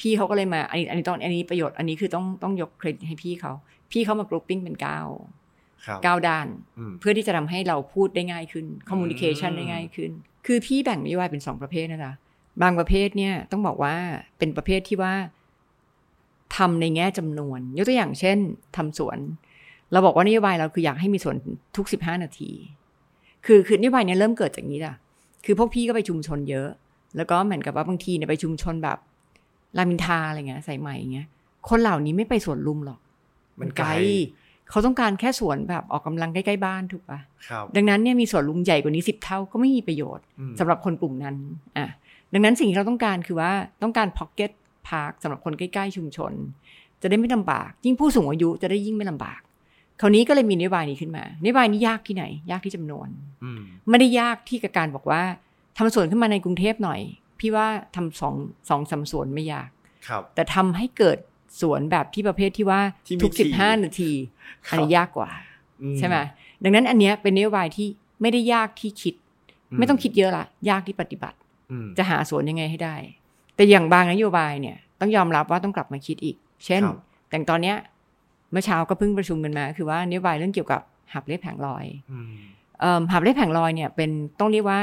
[0.00, 3.52] พี่เขาก็เลยมาอันนี้อันนี้ต้องอันนี้ประโยชน์อันนี้คือต้องต้องยกเครดิตให้พี่เขา
[3.92, 5.00] พี่เขามากรุ๊ปปิ้งเป็นเก้า
[5.86, 6.46] ครับเก้าด้าน
[6.78, 10.10] อืมเพื่อที่จะทำให้เราพูดได้ง่ายขึ้น communication อืมได้ง่ายขึ้น
[10.46, 12.12] คือพี่แบ่งนโยบายเป็นสองประเภทนะจ๊ะ
[12.62, 13.94] บางประเภทเนี่ยต้องบอกว่า
[14.38, 15.14] เป็นประเภทที่ว่า
[16.56, 18.38] ทำในแง่จำนวน ยกตัวอย่างเช่น
[18.76, 19.18] ทำสวน
[19.92, 21.36] เราบอกว่านโยบายเราคืออยากให้มีสวน
[21.76, 22.50] ทุกสิบห้านาที
[23.46, 24.92] คือคือนโยบายเนี้ยเริ่มเกิดจากนี้จ้ะ
[25.44, 26.68] คือพวกพี่ก็ไปชุมชนเยอะ
[27.16, 28.98] แล้วก็เหมือนกับว่าบางทีเนี่ยไปชุมชนแบบ
[29.78, 31.26] รามอินทราอะไรเงี้ยใส่ใหม่เงี้ย
[31.68, 33.00] คนเหล่านี้ไม่ไปสวนลุมหรอก
[33.60, 33.88] มันไกล
[34.70, 41.36] เขาต้องการแค่สวนแบบออกกำลังใกล้ๆบ้านถูกปะครับดังนั้นเนี่ยมีสวนลุมใหญ่กว่านี้สิบเท่าก็ไม่มีประโยชน์อืมสำหรับคนกลุ่มนั้น
[41.76, 41.86] อะ
[42.32, 44.50] ดังนั้นสิ่งที่เราต้องการคือว่าต้องการพ็อกเก็ต
[44.88, 46.32] พาร์คสำหรับคนใกล้ๆชุมชน
[47.02, 49.40] จะได้ไม่ลำบาก ยิ่งผู้สูงอายุจะได้ยิ่งไม่ลำบาก
[50.00, 53.08] คราวนี้ก็เลยมีนโยบายนี้ขึ้นมานโยบายนี้ยากที่ไหน ยากที่จำนวน
[53.44, 53.60] อืม
[53.90, 55.22] ไม่ได้ยากที่กับการบอกว่า
[55.76, 57.00] ทำสวนขึ้นมาในกรุงเทพหน่อย
[57.40, 58.34] พี่ว่าทำสอง
[58.68, 59.68] สองสามสวนไม่ยาก
[60.08, 61.18] ครับ แต่ทำให้เกิด
[61.60, 64.12] สวนแบบที่ประเภทที่ว่าที่มีทุกที่สิบห้านาที
[64.68, 65.30] ครับอันนี้ยากกว่า
[65.82, 66.16] อืใช่ไหม
[66.62, 67.88] ดังนั้นอันเนี้ยเป็นนโยบายที่
[68.20, 69.14] ไม่ได้ยากที่คิด
[69.78, 71.38] ไม่ต้องคิดเยอะละยากที่ปฏิบัติ
[71.70, 72.96] อืมจะหาสวนยังไงให้ได้
[73.62, 76.96] แต่อย่างบางนโยบายเนี่ยต้องยอมรับว่าต้องกลับมาคิดอีก เช่นครับ
[77.28, 77.76] แต่ตอนเนี้ย
[78.50, 80.80] เมื่อเช้าก็เพิ่งประชุมกันมา คือว่านโยบายเรื่องเกี่ยวกับ
[81.12, 82.32] หับเล็บแผงลอยอืม
[82.80, 84.80] เอิ่มหับเล็บแผงลอยเนี่ยเป็นต้องเรียกว่า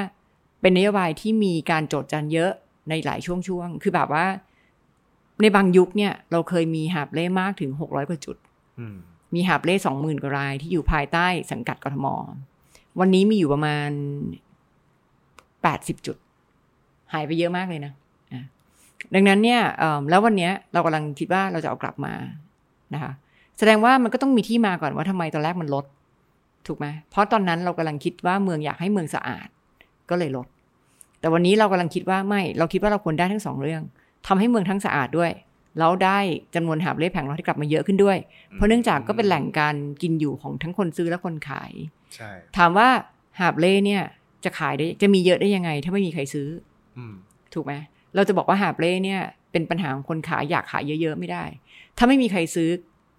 [0.61, 2.51] เป็นนโยบายที่มีการโจทย์จันเยอะ
[2.89, 4.25] ในหลายช่วงช่วงๆคือแบบว่า
[5.41, 8.37] ในบางยุคเนี่ยเราเคยมีหับเล่มากถึงหกร้อยกว่าจุด
[8.79, 8.97] อืม
[9.35, 12.07] มีหาบเล่สองหมื่นกว่ารายที่อยู่ภายใต้สังกัดกทม
[12.99, 13.89] วันนี้มีอยู่ประมาณ
[15.63, 16.17] แปดสิบจุด
[17.13, 17.97] หายไปเยอะมากเลยนะอะ
[19.13, 22.13] ดังนั้นเนี่ยเอิ่มแล้ววันเนี้ยเรากำลังคิดว่าเราจะเอากลับมา
[22.93, 23.11] นะคะ
[23.57, 25.85] แสดงว่ามันก็ต้องมีที่มาก่อนว่าทำไมตอนแรกมันลด
[26.67, 29.47] ถูกไหมเพราะตอนนั้นเรากำลังคิดว่าเมืองอยากให้เมืองสะอาด
[30.09, 30.47] ก็เลยลด
[31.19, 33.83] แต่วันนี้เรากำลังคิดว่าไม่ เราคิดว่าเราควรได้ทั้งสองเรื่อง
[34.27, 35.31] ทำให้เมืองทั้งสะอาดด้วย
[35.79, 36.19] แล้วได้
[36.55, 38.17] จำนวนหาบเล่แผงลอยที่กลับมาเยอะขึ้นด้วย
[38.53, 41.71] เพราะเนื่องจากก็เป็นแหล่งการกินอยู่ของทั้งคนซื้อและคนขาย
[42.15, 42.87] ใช่ถามว่า
[43.39, 44.03] หาบเล่เนี่ย
[44.43, 46.47] จะขายได้จะมีเยอะได้ยังไง ถ้าไม่มีใครซื้อ
[46.97, 47.13] อืม
[47.53, 47.73] ถูกไหม
[48.15, 51.43] เราจะบอกว่าหาบเล่เนี่ย เป็นปัญหาของคนขายอยากขายเยอะๆไม่ได้
[51.97, 52.69] ถ้าไม่มีใครซื้อ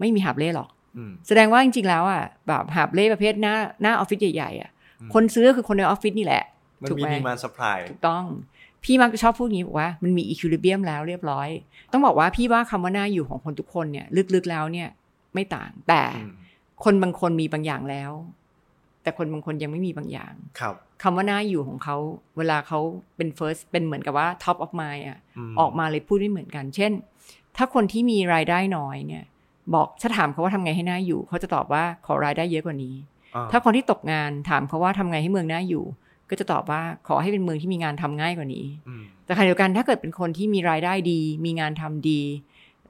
[0.00, 6.44] ไม่มีหาบเล่หรอกอืมแสดงว่าจริงๆแล้วอะแบบหาบเล่ประเภทหน้าหน้าออฟฟิศใหญ่ๆอะอืมคนซื้อก็คือคนในออฟฟิศนี่แหละ
[6.83, 8.24] มันถูกมีไหม demand supply ถูกต้อง
[8.85, 11.48] พี่มักจะชอบพูดอย่างนี้บอกว่ามันมี equilibrium แล้วเรียบร้อย
[11.92, 14.88] ต้องบอกว่าพี่ว่าคำว่าน่าอยู่ของคนทุกคนเนี่ย ลึกๆแล้วเนี่ย
[15.35, 16.03] ไม่ต่างแต่
[16.85, 18.12] คนบางคนมีบางอย่างแล้ว
[19.03, 21.96] แต่คนบางคนยังไม่มีบางอย่างครับ คำว่าน่าอยู่ของเขา
[22.38, 22.78] เวลาเขา
[23.16, 25.18] เป็น first เป็นเหมือนกับว่า top of mind อะ
[25.50, 26.92] มันออกมาเลยพูดไม่เหมือนกัน เช่น
[27.56, 29.24] ถ้าคนที่มีรายได้น้อยเนี่ย
[29.74, 32.94] บอกถ้าถามเขาว่าทำไงให้หน้าอยู่ เขาจะตอบว่าขอรายได้เยอะกว่านี้
[33.34, 35.84] อ่ถ้าคนที่ตกงานถามเขาว่าทำไงให้เมืองน่าอยู่
[36.30, 42.20] ก็จะตอบว่าขอให้เป็นเมืองที่มีงานทำง่ายกว่านี้อืมแต่ขณะเดียวกันถ้าเกิดเป็นคนที่มีรายได้ดี มีงานทำดี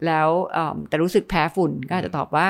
[0.07, 2.49] แล้วเอิ่มแต่รู้สึกแพ้ฝุ่นก็อาจจะตอบว่า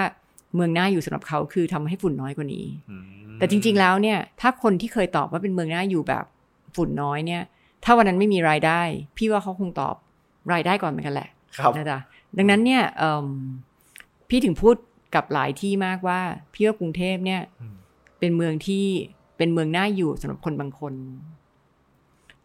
[0.55, 3.05] เมืองน่าอยู่สำหรับเขาคือทำให้ฝุ่นน้อยกว่านี้อืม
[3.41, 6.25] แต่จริง ๆ แล้วเนี่ย ถ้าคนที่เคยตอบว่าเป็นเมืองน่าอยู่แบบ
[6.77, 7.43] ฝุ่นน้อยเนี่ย
[7.85, 8.81] ถ้าวันนั้นไม่มีรายได้
[9.17, 9.95] พี่ว่าเขาคงตอบ
[10.53, 11.99] รายได้ก่อนเหมือนกันแหละครับนะจ๊ะ
[12.39, 13.27] ดังนั้นเนี่ยเอิ่ม
[14.29, 14.77] พี่ถึงพูด
[15.15, 16.21] กับหลายที่มากว่า
[16.55, 17.75] พี่ว่ากรุงเทพเนี่ยอืม
[18.21, 18.85] เป็นเมืองที่
[19.39, 20.95] เป็นเมืองน่าอยู่สำหรับคนบางคน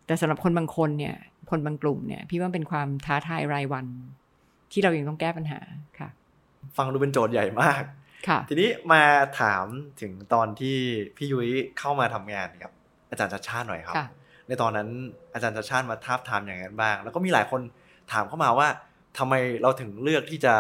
[0.05, 1.15] แต่สำหรับคนบางคนเนี่ย
[1.49, 3.85] คนบางกลุ่มเนี่ย พี่ว่าเป็นความท้าทายรายวัน
[4.71, 5.59] ที่เรายังต้องแก้ปัญหา
[5.99, 6.09] ค่ะ
[6.77, 7.87] ฟังดูเป็นโจทย์ใหญ่มากค่ะ
[8.49, 9.03] ทีนี้มา
[9.39, 9.65] ถาม
[10.01, 10.77] ถึงตอนที่
[11.17, 12.71] พี่ยุ้ยเข้ามาทำงานกับ
[13.09, 14.07] อาจารย์ชัดชาติหน่อยครับค่ะ
[14.47, 14.89] ในตอนนั้น
[15.33, 17.61] อาจารย์ชัดชาติมาทาบทามอย่างนั้นบ้าง แล้วก็มีหลายคน
[18.11, 18.67] ถามเข้ามาว่า
[19.17, 20.55] ทำไมเราถึงเลือกที่จะ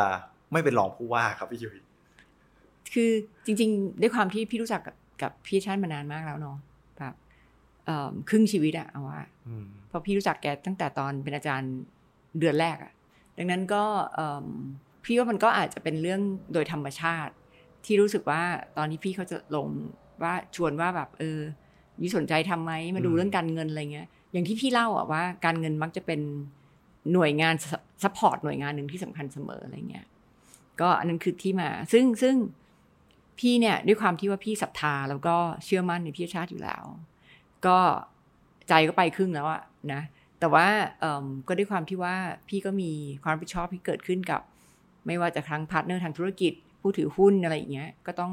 [0.51, 1.77] ไม่เป็นรองผู้ว่าครับพี่ยุ้ย
[2.93, 3.11] คือ
[3.45, 6.57] จริงๆด้วยความที่พี่รู้จักกับกับพี่ชาติมานานมากแล้วเนาะ
[6.97, 7.13] แบบ
[7.85, 11.73] เอิ่มครึ่งชีวิตอะเอาว่าอืมเพราะพี่รู้จักแกตั้งแต่ตอนเป็นอาจารย์
[12.39, 12.93] เดือนแรกอะ
[13.37, 13.83] ดังนั้นก็
[14.15, 14.45] เอิ่ม
[15.05, 16.21] พี่ว่ามันก็อาจจะเป็นเรื่อง
[16.53, 17.33] โดยธรรมชาติ
[17.85, 18.41] ที่รู้สึกว่า
[18.77, 19.67] ตอนนี้พี่เขาจะลง
[20.23, 21.39] ว่าชวนว่าแบบเออ
[22.01, 26.21] ยี่สนใจทำไหมมาดูเรื่องการเงินอะไรเงี้ย อย่างที่พี่เล่าอะว่าการเงินมักจะเป็น
[27.13, 27.55] หน่วยงาน
[28.03, 30.05] support หน่วยงานหนึ่งที่สำคัญเสมออะไรเงี้ย
[30.81, 32.35] ก็อันนั้นคือที่มา ซึ่งซึ่ง
[33.39, 36.83] พี่เนี่ยด้วยความที่ว่าพี่ศรัทธาแล้วก็เชื่อมั่นในพี่ชาติอยู่แล้ว
[37.65, 37.77] ก็
[38.69, 39.61] ใจก็ไปครึ่งแล้วอะ
[39.93, 40.01] นะ
[40.39, 40.67] แต่ว่า
[40.99, 42.15] เออก็ด้วยความที่ว่า
[42.49, 42.91] พี่ก็มี
[43.23, 44.41] ความรับผิดชอบที่เกิดขึ้นกับ
[45.07, 46.53] ไม่ว่าจะทั้ง partner ทางธุรกิจ
[46.87, 48.31] ผู้ถือหุ้นอะไรอย่างเงี้ยก็ต้อง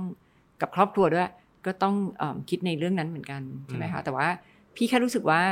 [0.60, 1.28] กับครอบครัวด้วย
[1.66, 4.28] ก็ต้องเอมคิดในเรื่องนั้นเหมือนกันใช่ไหมคะแต่ว่า
[4.76, 5.42] พี่แค่รู้สึกว่า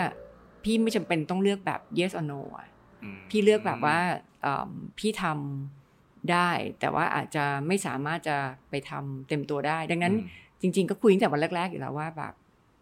[0.64, 2.68] พี่ไม่จำเป็นต้องเลือกแบบ yes or no อะ
[3.30, 3.98] พี่เลือกแบบว่า
[4.42, 6.48] เอิ่มพี่ทำได้
[6.80, 8.36] แต่ว่าอาจจะไม่สามารถจะ
[8.70, 10.14] ไปทำเต็มตัวได้ ดังนั้น
[10.60, 12.34] จริง ๆ ก็คุยตั้งแต่วันแรก ๆ อยู่แล้วว่าแบบ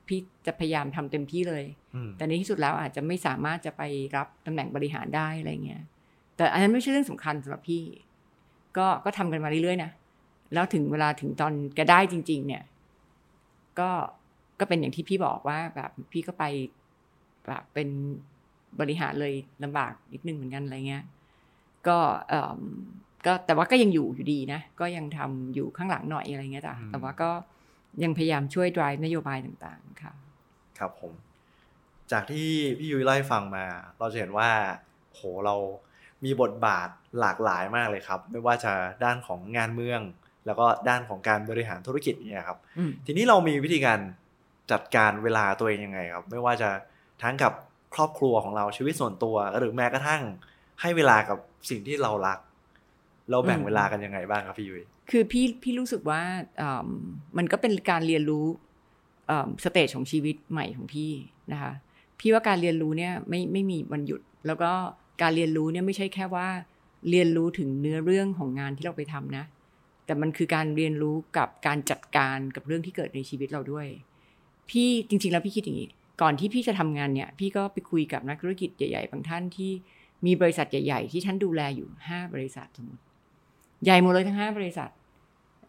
[0.06, 3.82] พี่จะพยายามทำเต็มที่เลยอืมแต่ในที่สุดแล้วอาจจะไม่สามารถจะไป
[4.16, 5.82] รับตำแหน่งบริหารได้อะไรเงี้ย
[6.36, 7.82] แต่อันนั้นไม่ใช่เรื่องสำคัญสำหรับพี่
[8.76, 9.90] ก็ก็ทำกันมาเรื่อยๆนะ
[10.52, 12.62] แล้วถึงเวลาถึงตอนแกได้จริง ๆ เนี่ย
[13.78, 13.90] ก็
[14.58, 16.44] ก็เป็นอย่างที่พี่บอกว่าแบบพี่ก็ไป
[17.48, 17.88] แบบเป็น
[18.80, 19.34] บริหารเลย
[19.64, 21.04] ลำบากนิดนึงเหมือนกันอะไรเงี้ย
[21.88, 22.60] ก็เอ่อ
[23.26, 27.30] ก็แต่ว่าก็ยังอยู่อยู่ดีนะ ก็ยังทำอยู่ข้างหลังหน่อยอะไรเงี้ยจ้ะอืมแต่ว่าก็
[28.02, 30.12] ยังพยายามช่วย drive นโยบายต่างๆค่ะ
[30.78, 31.12] ครับผม
[32.12, 33.64] จากที่พี่ยุ้ยเล่าให้ฟังมา
[33.98, 34.50] เราจะเห็นว่า
[35.14, 35.56] โหเรา
[36.24, 36.88] มีบทบาท
[37.20, 38.72] หลากหลายมากเลยครับ ไม่ว่าจะ
[39.04, 40.00] ด้านของงานเมือง
[40.48, 43.98] แล้วก็ด้านของการบริหารธุรกิจเนี่ยครับอืมทีนี้เรามีวิธีการ
[44.72, 46.70] จัดการเวลาตัวเองยังไงครับ ไม่ว่าจะ
[47.22, 47.52] ทั้งกับ
[47.94, 50.22] ครอบครัวของเราชีวิตส่วนตัว หรือแม้กระทั่ง
[50.80, 51.38] ให้เวลากับ
[51.70, 52.38] สิ่งที่เรารัก
[53.30, 56.20] เราแบ่งอืมเวลากันยังไงบ้างครับพี่ยุ้ยคือพี่พี่รู้สึกว่า
[56.60, 56.88] อ่า
[57.38, 58.46] มันก็เป็นการเรียนรู้
[59.64, 61.10] สเตจของชีวิตใหม่ของพี่
[61.52, 61.72] นะคะ
[62.20, 64.70] พี่ว่าการเรียนรู้เนี่ยไม่ไม่มีวันหยุด แล้วก็
[65.22, 66.48] การเรียนรู้เนี่ยไม่ใช่แค่ว่า
[67.10, 69.44] เรียนรู้ถึงเนื้อเรื่องของงานที่เราไปทำนะ
[70.08, 73.86] แต่มันคือการเรียนรู้กับการจัดการกับเรื่องที่เกิดในชีวิตเราด้วย
[74.70, 75.88] พี่จริง ๆ แล้วพี่คิดอย่างนี้
[76.22, 79.70] ก่อนที่พี่จะทำงานเนี่ย พี่ก็ไปคุยกับนักธุรกิจใหญ่ๆบางท่านที่
[80.26, 83.02] มีบริษัทใหญ่ ๆ ที่ท่านดูแลอยู่ห้าบริษัทสมมติ
[83.84, 84.90] ใหญ่หมดเลยทั้งห้าบริษัท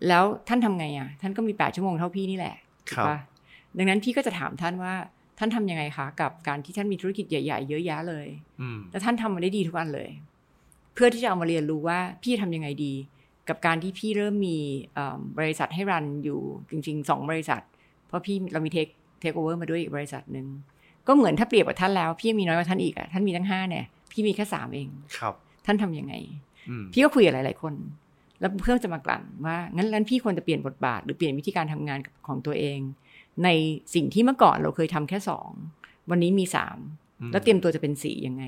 [0.08, 2.56] แล้วท่านทำไงอะ ท่านก็มีแปดชั่วโมงเท่าพี่นี่แหละ
[2.88, 3.18] ถูกปะ
[3.78, 4.94] ดังนั้นพี่ก็จะถามท่านว่า
[5.40, 8.28] ท่านทำยังไงคะ กับการที่ท่านมีธุรกิจใหญ่ ๆ เยอะแยะเลย
[8.62, 10.10] อืมแล้วท่านทำมันได้ดีทุกอันเลย
[10.94, 12.94] เพื่อที่จะเอามาเรียนรู้ว่าพี่ทำยังไงดี
[13.50, 14.58] กับการที่พี่เริ่มมี
[14.94, 16.40] เอ่อบริษัทให้ run อยู่
[16.72, 17.62] จริงๆสองบริษัท
[18.08, 18.88] เพราะพี่เรามี take
[19.20, 20.48] take over มาด้วยอีกบริษัทหนึ่ง
[21.08, 25.34] ก็เหมือนถ้าเปรียบกับท่านแล้ว พี่ยังมีน้อยกว่าท่านอีกอะท่านมีทั้งห้าเนี่ย พี่มีแค่สามเองครับ
[25.66, 26.14] ท่านทำยังไง
[26.70, 27.74] อืมพี่ก็คุยกับหลาย ๆ คน
[28.40, 32.80] แล้วเพื่อจะมากลั่นว่างั้นงั้นพี่ควรจะเปลี่ยนบทบาท หรือเปลี่ยนวิธีการทำงานของตัวเอง
[33.44, 33.50] ใน
[33.96, 35.50] สิ่งที่เมื่อก่อนเราเคยทำแค่สอง
[36.10, 36.78] วันนี้มีสาม
[37.22, 38.44] อืมแล้วเตรียมตัวจะเป็นสี่ยังไง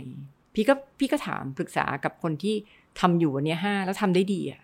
[0.56, 2.56] พี่ก็พี่ก็ถามปรึกษากับคนที่
[3.00, 4.62] ทำอยู่วันนี้ห้าแล้วทำได้ดีอะ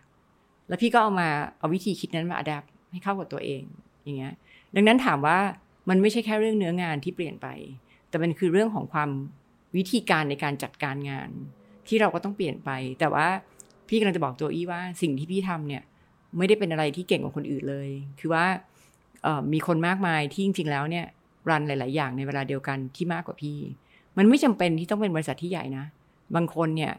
[0.68, 3.64] แล้วพี่ก็เอามาเอาวิธีคิดนั้นมาอัดแอปให้เข้ากับตัวเอง
[4.04, 4.34] อย่างเงี้ย
[4.76, 5.38] ดังนั้นถามว่า
[5.90, 7.48] มันไม่ใช่แค่เรื่องเนื้องานที่เปลี่ยนไป
[8.10, 9.10] แต่มันคือเรื่องของความ
[9.78, 11.30] วิธีการในการจัดการงาน
[11.88, 13.28] ที่เราก็ต้องเปลี่ยนไป แต่ว่า
[13.88, 15.84] พี่กำลังจะบอกตัวอี้ว่าสิ่งที่พี่ทำเนี่ย
[16.38, 18.46] ไม่ได้เป็นอะไรที่เก่งกว่าคนอื่นเลย คือว่า
[19.54, 21.06] มีคนมากมายที่จริง ๆ แล้วเนี่ย
[21.50, 23.58] รันหลาย ๆ อย่างในเวลาเดียวกันที่มากกว่าพี่
[24.18, 25.86] มันไม่จำเป็นที่ต้องเป็นบริษัทที่ใหญ่นะ
[26.36, 26.94] บางคนเนี่ย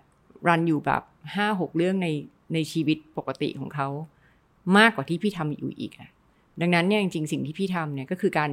[0.49, 1.03] รันอยู่แบบ
[1.37, 2.09] ห้าหกเรื่องใน
[2.55, 3.89] ในชีวิตปกติของเขา
[4.79, 6.11] มากกว่าที่พี่ทำอยู่อีกอะ
[6.61, 8.51] ดังนั้นเนี่ยจริงๆสิ่งที่พี่ทำเนี่ยก็คือการ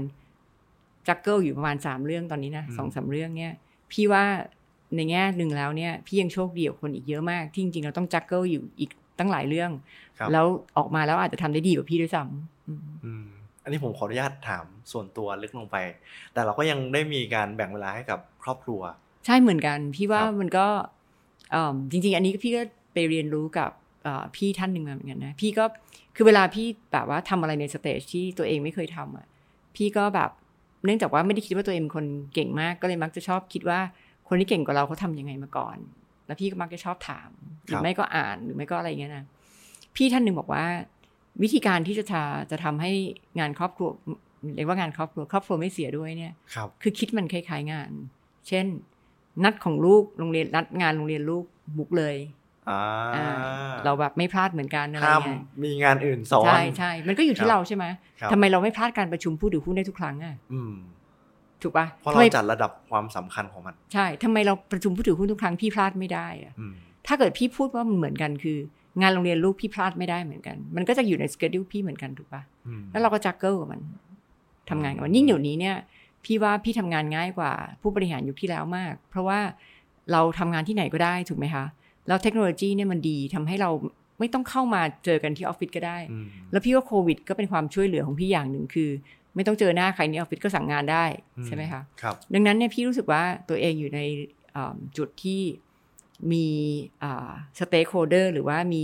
[1.08, 3.54] juggle อยู่ประมาณสามเรื่องตอนนี้นะอืมสองสามเรื่องเนี่ย
[3.92, 4.24] พี่ว่า
[4.96, 9.72] ในแง่หนึ่งแล้วเนี่ย พี่ยังโชคดีกว่าคนอีกเยอะมาก ที่จริงๆเราต้อง juggle อยู่อีกตั้งหลายเรื่อง
[10.20, 10.46] ครับแล้ว
[10.78, 13.26] ออกมาแล้วอาจจะทำได้ดีกว่าพี่ด้วยซ้ำอืมอืม
[13.64, 15.78] อันนี้ผมขออนุญาตถามส่วนตัวลึกลงไป
[16.34, 18.82] แต่เราก็ยังได้มีการแบ่งเวลาให้กับครอบครัว
[19.26, 20.68] ใช่เหมือนกัน พี่ว่าครับมันก็
[21.52, 22.62] เอิ่มจริง ๆ อันนี้พี่ก็
[22.94, 23.85] ไปเรียนรู้กับเอ่อ
[24.36, 25.66] พี่ท่านหนึ่งมาเหมือนกันนะพี่ก็
[26.16, 29.26] คือเวลาพี่แบบว่าทำอะไรในสเตจที่ตัวเองไม่เคยทำอะ
[29.76, 30.30] พี่ก็แบบ
[30.86, 33.80] เนื่องจากว่าไม่ได้คิดว่าตัวเองเป็นคนเก่งมากก็เลยมักจะชอบคิดว่า
[34.28, 35.78] คนที่เก่งกว่าเราเขาทำยังไงมาก่อน
[36.26, 37.30] แล้วพี่ก็มักจะชอบถาม
[37.66, 39.26] หรือไม่ก็อ่านหรือไม่ก็อะไรอย่างเงี้ยนะ
[39.96, 40.64] พี่ท่านหนึ่งบอกว่า
[41.44, 42.92] วิธีการที่จะทาจะทำให้
[43.40, 43.90] งานครอบครัว
[44.56, 47.92] เรียกว่างานครอบครัวครอบครัวไม่เสียด้วยเนี่ยครับคือคิดมันคล้ายๆงาน
[48.48, 48.66] เช่น
[49.44, 51.44] นัดของลูกโรงเรียนนัดงานโรงเรียนลูก
[51.78, 52.45] บุกเลยอ่าอ่า
[53.86, 57.86] เราแบบไม่พลาดเหมือนกันอะไรห้ามเงี้ยมีงานอื่นซ้อนใช่ใช่มันก็อยู่ครัที่บเราใช่ไหม
[58.22, 60.74] ครับทำไมเราไม่พลาดการประชุมผู้ถือหุ้นได้ทุกครั้งอะอืม
[61.62, 66.74] ถูกปะเพราะทำเราไมจัดระดับความสำคัญของมัน ใช่ทำไมเราประชุมผู้ถือหุ้นทุกครั้งพี่พลาดไม่ได้อะอืม
[67.08, 68.58] ถ้าเกิดพี่พูดว่ามันเหมือนกันคือ
[69.02, 73.82] งานโรงเรียนลูกพี่พลาดไม่ได้เหมือนกัน มันก็จะอยู่ในสเกจดิวพี่เหมือนกันถูกปะอืมแล้วเราก็ juggle กับมัน
[74.70, 75.76] ทำงานกับมันยิ่งเดี๋ยวนี้เนี่ย
[76.26, 77.52] พี่ว่าพี่ทำงานง่ายกว่า
[77.82, 79.40] ผู้บริหารยุคที่แล้วมาก เพราะว่า
[80.12, 81.66] เราทำงานที่ไหนก็ได้ถูกไหมคะ
[82.08, 83.70] แล้วเทคโนโลยีเนี่ยมันดีทำให้เรา
[84.20, 88.90] ไม่ต้องเข้ามาเจอกันที่ออฟฟิศก็ได้อืมแล้วพี่ว่าโควิด ก็เป็นความช่วยเหลือของพี่อย่างหนึ่งคือ
[89.36, 91.06] ไม่ต้องเจอหน้าใครในออฟฟิศก็สั่งงานได้
[91.46, 94.00] ใช่ไหมคะครับดังนั้นเนี่ยพี่รู้สึกว่าตัวเองอยู่ใน
[94.56, 95.42] อ่าจุดที่
[96.32, 96.46] มี
[97.60, 98.84] stakeholder หรือว่ามี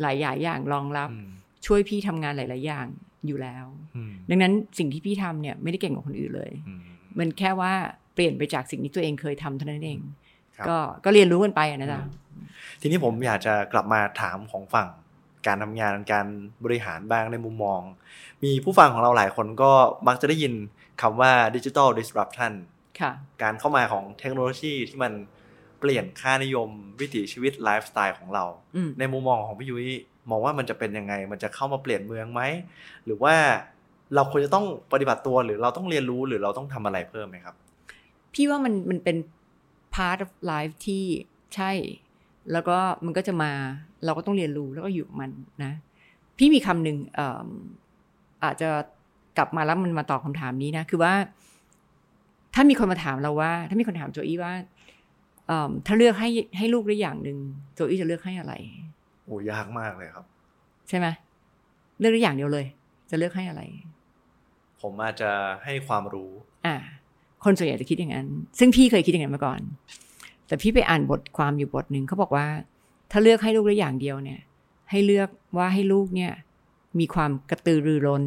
[0.00, 1.28] หลายอย่างอย่างรองรับอืม
[1.66, 2.86] ช่วยพี่ทำงานหลาย ๆ อย่าง
[3.26, 6.80] อยู่แล้วอืมดังนั้นสิ่งที่พี่ทำเนี่ยไม่ได้เก่งกว่าคนอื่นเลยอืม
[7.18, 7.72] มันแค่ว่า
[8.14, 9.98] เปลี่ยนไปจากสิ่งที่ตัวเองเคยทำเท่านั้นเอง
[10.56, 12.00] ครับก็ก็เรียนรู้กันไปอะนะจ๊ะ
[12.82, 14.88] ทีนี้ผมอยากจะกลับมาถามของฝั่ง
[15.46, 16.26] การทำงานการ
[16.64, 17.80] บริหารบ้างในมุมมอง
[18.44, 19.72] มีผู้ฟังของเราหลายคนก็
[20.08, 20.54] มักจะได้ยิน
[21.02, 22.52] คำว่าดิจิ t a ล disruption
[23.00, 25.12] ค่ะการเข้ามาของเทคโนโลยีที่มัน
[25.80, 26.68] เปลี่ยนค่านิยม
[27.00, 28.44] วิถีชีวิตไลฟ์สไตล์ของเรา
[28.76, 29.88] อืมในมุมมองของพี่ยุ้ย
[30.30, 32.42] มองว่ามันจะเป็นยังไง มันจะเข้ามาเปลี่ยนเมืองไหม
[33.04, 33.34] หรือว่า
[34.14, 37.54] เราควรจะต้องปฏิบัติตัวหรือเราต้องเรียนรู้หรือเราต้องทำอะไรเพิ่มไหมครับ
[38.34, 39.16] พี่ว่ามันมันเป็น
[39.94, 41.04] part of life ที่
[41.56, 41.70] ใช่
[42.52, 43.52] แล้วก็มันก็จะมา
[44.04, 45.30] เราก็ต้องเรียนรู้แล้วก็อยู่กับมัน
[45.64, 45.72] นะ
[46.38, 47.48] พี่มีคำหนึ่งเอ่อ
[48.44, 48.68] อาจจะ
[49.38, 51.12] กลับมาแล้วมันมาตอบคำถามนี้นะ คือว่า
[52.54, 54.52] ถ้ามีคนมาถามเราว่า ถ้ามีคนถามโจอี้ว่า
[55.46, 56.28] เอิ่มถ้าเลือกให้
[56.58, 57.38] ให้ลูกได้อย่างหนึ่ง
[57.74, 58.52] โจอี้จะเลือกให้อะไร
[59.24, 60.24] โอ้ยากมากเลยครับ
[60.88, 61.06] ใช่ไหม
[61.98, 62.66] เลือกได้อย่างเดียวเลย
[63.10, 63.62] จะเลือกให้อะไร
[64.80, 65.30] ผมอาจจะ
[65.64, 66.30] ให้ความรู้
[66.66, 66.76] อ่า
[67.44, 68.26] คนส่วนใหญ่จะคิดอย่างนั้น
[68.58, 69.60] ซึ่งพี่เคยคิดอย่างนั้นมาก่อน
[70.52, 72.46] แต่พี่ไปอ่านบทความอยู่บทหนึ่งเขาบอกว่า
[73.10, 74.40] ถ้าเลือกให้ลูกได้อย่างเดียวเนี่ย
[74.90, 76.32] ให้เลือกว่าให้ลูกเนี่ย
[76.98, 78.24] มีความกระตือรือร้น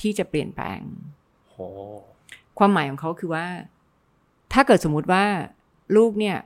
[0.00, 0.80] ที่จะเปลี่ยนแปลง
[1.50, 1.56] โห
[2.58, 3.46] ความหมายของเขาคือว่า
[4.52, 5.24] ถ้าเกิดสมมุติว่า
[5.96, 6.36] ลูกเนี่ย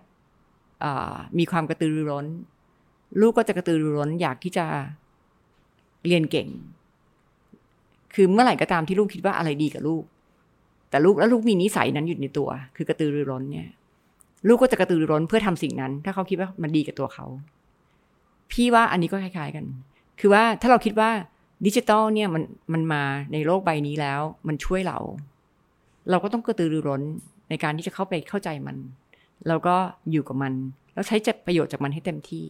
[0.80, 2.26] เอ่อมีความกระตือรือร้น
[3.20, 4.66] ลูกก็จะกระตือรือร้น อยากที่จะ
[6.06, 6.48] เรียนเก่ง
[8.14, 10.04] คือเมื่อไหร่ก็ตามที่ลูกคิดว่าอะไรดีกับลูก
[10.90, 13.68] แต่ลูกแล้วลูกมีนิสัยนั้นอยู่ในตัว คือกระตือรือร้นเนี่ย
[14.48, 17.26] ลูกก็จะกระตือรือร้นเพื่อทำสิ่งนั้น ถ้าเขาคิดว่ามันดีกับตัวเขา
[18.52, 19.64] พี่ว่าอันนี้ก็คล้ายๆกัน
[20.20, 21.10] คือว่าถ้าเราคิดว่า
[21.66, 24.98] ดิจิตอลเนี่ยมันมันมาในโลกใบนี้แล้ว มันช่วยเรา
[26.10, 27.02] เราก็ต้องกระตือรือร้น
[27.50, 28.76] ในการที่จะเข้าไปเข้าใจมัน
[29.48, 29.76] แล้วก็
[30.10, 30.52] อยู่กับมัน
[30.94, 32.44] แล้วจะใช้ประโยชน์จากมันให้เต็มที่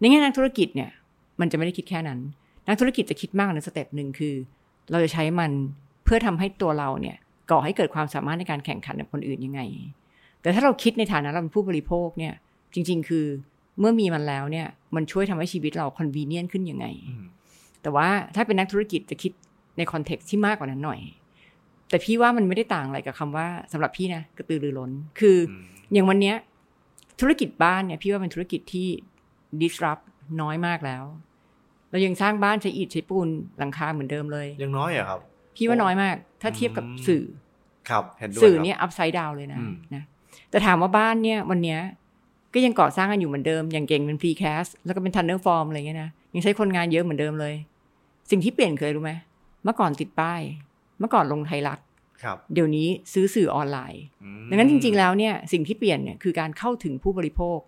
[0.00, 0.90] ในแง่นักธุรกิจเนี่ย
[1.40, 2.18] มันจะไม่ได้คิดแค่นั้น
[2.68, 4.34] นักธุรกิจจะคิดมากอีก step หนึ่งคือ
[4.90, 5.52] เราจะใช้มัน
[6.04, 7.16] เพื่อทำให้ตัวเราเนี่ย
[7.50, 9.60] ก่อให้เกิดความสามารถในการแข่งขันกับคนอื่นยังไง
[10.46, 12.34] แต่ถ้าเราคิดในฐานะเราเป็นผู้บริโภคเนี่ย
[12.74, 13.26] จริง ๆ คือ
[13.80, 17.24] เมื่อมีมันแล้วเนี่ย มันช่วยทำให้ชีวิตเราคอนเวเนียนขึ้นยังไงอืม
[17.82, 19.32] แต่ว่าถ้าเป็นนักธุรกิจจะคิด
[19.76, 21.00] ในคอนเท็กซ์ที่มากกว่านั้นหน่อย
[21.88, 26.36] แต่พี่ว่ามันไม่ได้ต่างอะไรกับคำว่าสำหรับพี่นะกระตือรือร้น คืออืมอย่างวันเนี้ย
[27.20, 28.88] ธุรกิจบ้านเนี่ยพี่ว่าเป็นธุรกิจที่
[29.60, 30.02] disrupt
[30.40, 31.04] น้อยมากแล้ว
[31.90, 33.28] เรายังสร้างบ้านใช้อิฐใช้ปูน
[33.58, 35.20] หลังคาเหมือนเดิมเลย ยังน้อยเหรอะครับ
[35.56, 37.24] พี่ว่าน้อยมาก ถ้าเทียบกับอืมสื่อ
[37.88, 40.02] ครับเห็นด้วยสื่อครับเนี่ย upside down เลยนะอืมนะ
[40.50, 41.80] แต่ถามว่าบ้านเนี่ยวันเนี้ย
[42.54, 47.54] ก็ยังก่อสร้างกันอยู่เหมือนเดิม อย่างเก่งเป็น precast แล้วก็เป็น tunnel form อะไรเงี้ยนะยังใช้คนงานเยอะเหมือนเดิมเลย
[48.30, 49.12] สิ่งที่เปลี่ยนเคยรู้ไหม
[49.64, 50.40] เมื่อก่อนติดป้าย
[50.98, 51.78] เมื่อก่อนลงไทยรัฐ
[52.22, 57.58] ครับเดี๋ยวนี้ซื้อสื่อออนไลน์อืมดังนั้นจริง ๆ แล้วเนี่ยสิ่งที่เปลี่ยนเนี่ยคือการเข้าถึงผู้บริโภค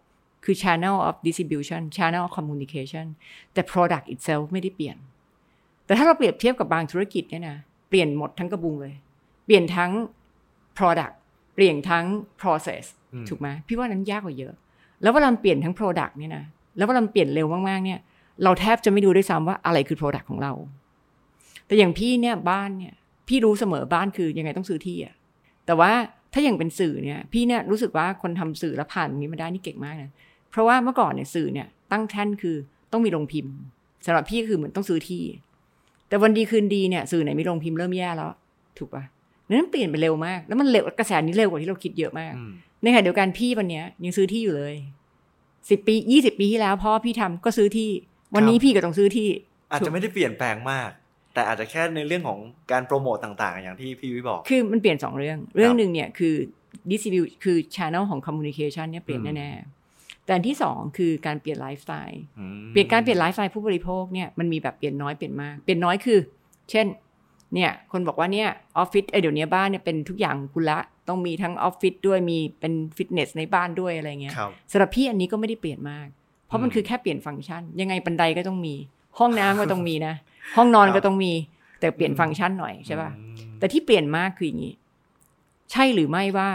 [0.44, 3.06] คือ channel of distribution channel of communication
[3.52, 4.96] แต่ product itself ไม่ได้เปลี่ยน
[5.86, 7.56] แต่ถ้าเราเปรียบเทียบกับบางธุรกิจเนี่ยนะ
[7.88, 8.94] เปลี่ยนหมดทั้งกระบุงเลย
[9.46, 9.90] เปลี่ยนทั้ง
[10.78, 12.07] product เปลี่ยนทั้ง
[12.40, 14.55] process อืมถูกไหมพี่ว่านั้นยากกว่าเยอะ
[15.03, 16.44] แล้วเวลามันเปลี่ยนทั้ง product เนี่ยนะ
[16.77, 18.01] แล้วเวลามันเปลี่ยนเร็วมากๆเนี่ย
[18.44, 20.53] เราแทบจะไม่ดูด้วยซ้ำว่าอะไรคือ product ของเรา
[21.66, 22.94] แต่อย่างพี่เนี่ยบ้านเนี่ย
[23.29, 25.14] พี่รู้เสมอบ้านคือยังไงต้องซื้อที่อะ
[25.66, 25.90] แต่ว่า
[26.33, 30.11] ถ้าอย่างเป็นสื่อเนี่ยพี่เนี่ยรู้สึกว่าคนทำสื่อแล้วผ่านตรงนี้มาได้นี่เก่งมากนะ
[30.51, 32.57] เพราะว่าเมื่อก่อนเนี่ยสื่อเนี่ยตั้งแท่นคือ
[32.92, 33.55] ต้องมีโรงพิมพ์
[34.07, 35.23] สำหรับพี่ก็คือเหมือนต้องซื้อที่
[36.09, 38.31] แต่วันดีคืนดีเนี่ยสื่อไหนมีโรงพิมพ์เริ่มแย่แล้ว
[38.79, 39.05] ถูกปะ
[39.56, 42.50] นั้นเปลี่ยนไปเร็วมาก แล้วมันเร็วกระแสนี้เร็วกว่าที่เราคิดเยอะมากอืม
[42.82, 44.74] ในขณะเดียวกันพี่วันเนี้ยยังซื้อที่อยู่เลย
[45.70, 47.90] สิบปียี่สิบปีที่แล้วพ่อพี่ทำก็ซื้อที่
[48.34, 49.28] วันนี้พี่ก็ต้องซื้อที่
[49.70, 50.90] อาจจะไม่ได้เปลี่ยนแปลงมาก
[51.34, 52.38] แต่อาจจะแค่ในเรื่องของ
[52.72, 56.34] การโปรโมตต่าง ๆ อย่างที่พี่วิบอก คือมันเปลี่ยนสองเรื่อง เรื่องหนึ่งเนี่ยคือ
[56.90, 66.18] distribute คือ channel ของ communication เนี่ยเปลี่ยนอืมแน่ๆแต่อันที่สองคือการเปลี่ยนไลฟ์สไตล์อืมเปลี่ยนการเปลี่ยนไลฟ์สไตล์ผู้บริโภคเนี่ยมันมีแบบเปลี่ยนน้อยเปลี่ยนมาก เปลี่ยนน้อยคือ
[66.70, 66.87] เช่น
[67.54, 76.06] เนี่ยคนบอกว่าเนี่ยออฟฟิศเอ้ยเดี๋ยวนี้บ้านเนี่ยเป็นทุกอย่างคุณละ ต้องมีทั้งออฟฟิศด้วยมีเป็นฟิตเนสในบ้านด้วยอะไรเงี้ยครับสำหรับพี่อันนี้ก็ไม่ได้เปลี่ยนมาก
[76.46, 78.74] เพราะมันอืมคือแค่เปลี่ยนฟังก์ชัน ยังไงบันไดก็ต้องมี
[79.18, 80.14] ห้องน้ำก็ต้องมีนะ
[80.56, 81.32] ห้องนอนครับก็ต้องมี
[81.80, 84.74] แต่เปลี่ยนฟังก์ชันหน่อยใช่ป่ะอืมแต่ที่เปลี่ยนมากคืออย่างนี้
[85.72, 86.48] ใช่หรือไม่ว่า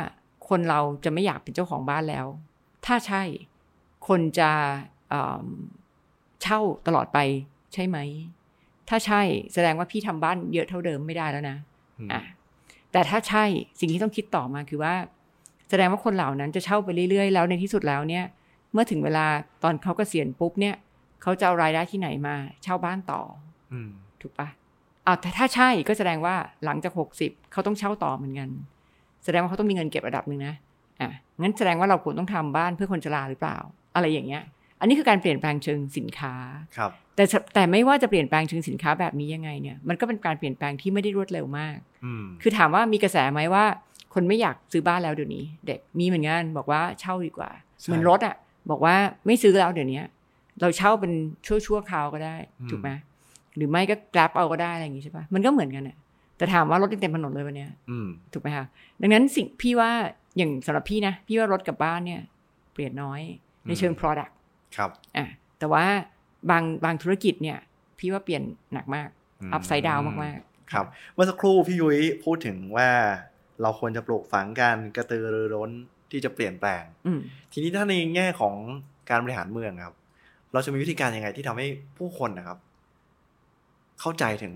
[0.50, 2.26] คนเราจะไม่อยากเป็นเจ้าของบ้านแล้ว
[2.86, 3.24] ถ้าใช่
[4.08, 4.52] คนจะ
[5.10, 5.46] เอิ่ม
[6.42, 7.20] เช่าตลอดไป
[7.74, 7.98] ใช่ไหม
[8.90, 9.22] ถ้าใช่
[9.54, 11.58] แสดงว่าพี่ทำบ้านเยอะเท่าเดิมไม่ได้แล้วนะ
[12.00, 12.22] อืมอะ
[12.92, 13.44] แต่ถ้าใช่
[13.80, 14.94] สิ่งที่ต้องคิดต่อมาคือว่า
[15.70, 18.26] แสดงว่าคนเหล่านั้นจะเช่าไปเรื่อยๆ แล้วในที่สุดแล้วเนี่ย
[18.74, 19.26] เมื่อถึงเวลา
[19.64, 20.76] ตอนเขาเกษียณปุ๊บเนี่ย
[21.22, 23.22] เขาจะเอารายได้ที่ไหนมาเช่าบ้านต่อ
[23.74, 23.90] อืม
[24.22, 24.48] ถูกปะ
[25.06, 28.50] อ้าวแต่ถ้าใช่ก็แสดงว่าหลังจากหกสิบเขาต้องเช่าต่อเหมือนกัน
[29.24, 30.56] แสดงว่าเขาต้องมีเงินเก็บระดับหนึ่งนะ
[31.02, 31.10] อะ
[31.42, 33.58] งั้นแสดงว่าเราควรต้องทำบ้านเพื่อคนชราหรือเปล่า
[33.96, 34.44] อะไรอย่างเงี้ย
[34.80, 36.34] อันนี้คือการเปลี่ยนแปลงเชิงสินค้า
[36.78, 37.24] ครับ แต่
[37.54, 43.66] แต่ไม่ว่าจะเปลี่ยนแปลงเชิงสินค้าแบบนี้ยังไงเนี่ยมันก็เป็นการเปลี่ยนแปลงที่ไม่ได้รวดเร็วมากอืมคือถามว่ามีกระแสไหมว่า
[44.14, 47.50] คนไม่อยากซื้อบ้านแล้วเดี๋ยวนี้ เด็กมีเหมือนกันบอกว่าเช่าดีกว่า
[47.80, 48.36] ใช่เหมือนรถอะ
[48.72, 48.96] บอกว่า
[49.26, 50.02] ไม่ซื้อแล้วเดี๋ยวนี้
[50.62, 51.12] เราเช่าเป็น
[51.46, 52.90] ชั่วชั่วๆคราวก็ได้อืมถูกไหม
[53.56, 55.98] หรือไม่ก็กราฟเอาก็ได้อะไรอย่างงี้ใช่ปะมันก็เหมือนกันอะ
[56.38, 58.66] แต่ถามว่ารถยังเต็มถนนเลยวันเนี้ยอืมถูกไหมคะ
[59.02, 59.92] ดังนั้นสิ่งพี่ว่า
[60.38, 62.22] อย่างสำหรับพี่นะ พี่ว่ารถกับบ้านเนี่ย
[62.74, 63.22] เปลี่ยนน้อย
[63.68, 64.32] ในเชิง product
[64.76, 65.26] ครับอะ
[65.60, 65.86] แต่ว่า
[66.50, 67.60] บางบางธุรกิจเนี่ย
[68.00, 69.10] พี่ว่าเปลี่ยนหนักมาก
[69.42, 72.90] อืมอัพไซด์ดาวมากๆ ครับ เมื่อสักครู่พี่ยุ้ยพูดถึงว่า
[73.62, 75.72] เราควรจะปลูกฝังการกระตือรือร้น
[76.12, 77.20] ที่จะเปลี่ยนแปลงอืม
[77.54, 78.56] ทีนี้ถ้าในแง่ของ
[79.10, 79.96] การบริหารเมืองครับ
[80.54, 82.58] เราจะมีวิธีการยังไงที่ทำให้ผู้คนนะครับ
[84.00, 84.54] เข้าใจถึง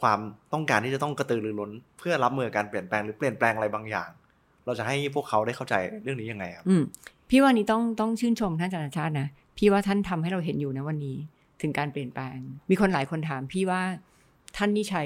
[0.00, 0.20] ความ
[0.52, 4.10] ต้องการที่จะต้องกระตือรือร้น เพื่อรับมือกับการเปลี่ยนแปลงหรือเปลี่ยนแปลงอะไรบางอย่าง
[4.66, 6.82] เราจะให้พวกเขาได้เข้าใจเรื่องนี้ยังไงครับอืม
[7.30, 11.16] พี่ว่านี้ต้องต้องชื่นชมท่านอาจารย์ชาตินะพี่ว่าท่านทำให้เราเห็นอยู่นะวันนี้
[11.60, 12.36] ถึงการเปลี่ยนแปลง
[12.70, 13.82] มีคนหลายคนถามพี่ว่า
[14.56, 15.02] ท่านนี่ใช้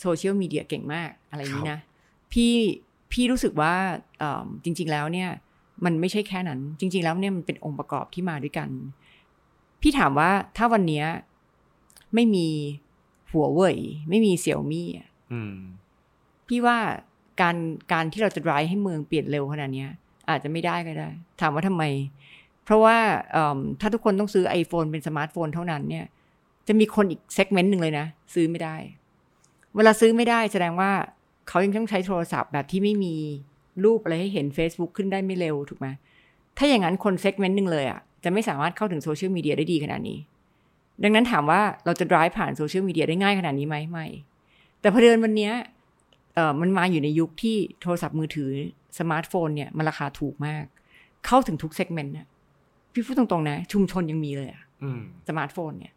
[0.00, 1.80] โซเชียลมีเดียเก่งมากอะไรอย่างนี้นะ
[2.32, 2.54] พี่
[3.12, 3.74] พี่รู้สึกว่า
[4.18, 5.30] เอ่อจริง ๆ แล้วเนี่ย
[5.84, 8.68] มันไม่ใช่แค่นั้น จริง ๆ แล้วเนี่ยมันเป็นองค์ประกอบที่มาด้วยกัน
[9.82, 11.06] พี่ถามว่าถ้าวันเนี้ย
[12.14, 12.48] ไม่มี
[13.30, 13.76] หัวเว่ย
[14.08, 15.54] ไม่มีเสี่ยวมี่อะอืม
[16.48, 16.78] พี่ว่า
[17.40, 17.56] การ
[17.92, 19.86] การที่เราจะ drive ให้เมืองเปลี่ยนเร็วขนาดนี้
[20.28, 21.08] อาจจะไม่ได้ก็ได้
[21.40, 21.84] ถามว่าทำไม
[22.64, 22.96] เพราะว่า
[23.80, 26.06] ถ้าทุกคนต้องซื้อ iPhone เป็นสมาร์ทโฟนเท่านั้นเนี่ย
[26.68, 28.76] จะมีคนอีก segment หนึ่งเลยนะ ซื้อไม่ได้
[29.76, 30.90] เวลาซื้อไม่ได้แสดงว่า
[31.48, 33.14] เขายังต้องใช้โทรศัพท์แบบที่ไม่มี
[33.84, 35.86] รูปอะไรให้เห็น Facebook ขึ้นได้ไม่เร็วถูกไหม
[36.58, 40.18] ถ้าอย่างนั้นคน segment หนึ่งเลยอะจะไม่สามารถเข้าถึงโซเชียลมีเดียได้ดีขนาดนี้
[41.02, 44.06] ดังนั้นถามว่าเราจะ drive ผ่านโซเชียลมีเดียได้ง่ายขนาดนี้ไหมไม่
[44.80, 45.50] แต่พอเดินวันนี้
[46.38, 48.48] อ่อมันมาอยู่ในยุคที่โทรศัพท์มือถือ
[48.98, 50.64] สมาร์ทโฟนเนี่ยมันราคาถูกมาก
[51.26, 52.28] เข้าถึงทุก segment นะ
[52.92, 55.92] พี่พูดตรงๆนะ ชุมชนยังมีเลยอะอืมสมาร์ทโฟนเนี่ย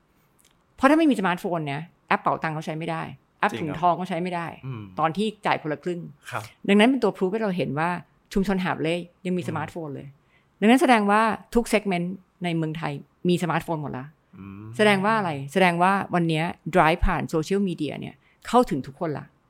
[0.75, 3.03] เพราะถ้าไม่มีสมาร์ทโฟนเนี่ยแอปเป๋าตังค์เขาใช้ไม่ได้
[3.39, 6.01] แอปจริงถุงครับทองเขาใช้ไม่ได้อืมตอนที่จ่ายคนละครึ่ง
[6.31, 7.89] ครับดังนั้นเป็นตัว proof ให้เราเห็นว่า
[8.33, 10.07] ชุมชนหาบเร่ยังมีสมาร์ทโฟนเลย
[10.59, 11.21] ดังนั้นแสดงว่า
[11.55, 12.93] ทุก segment ในเมืองไทย
[13.29, 18.15] มีสมาร์ทโฟนหมดแล้วอืมแสดงว่าอะไร แสดงว่าวันเนี้ย drive ผ่านโซเชียลมีเดียเนี่ย
[18.47, 19.40] เข้าถึงทุกคนละอืม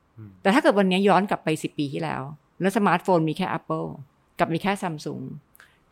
[0.41, 2.21] แต่ถ้าเกิดวันเนี้ยย้อนกลับไปสิบปีที่แล้ว
[2.61, 3.87] แล้วสมาร์ทโฟนมีแค่ Apple
[4.39, 5.21] กับมีแค่ซัมซุง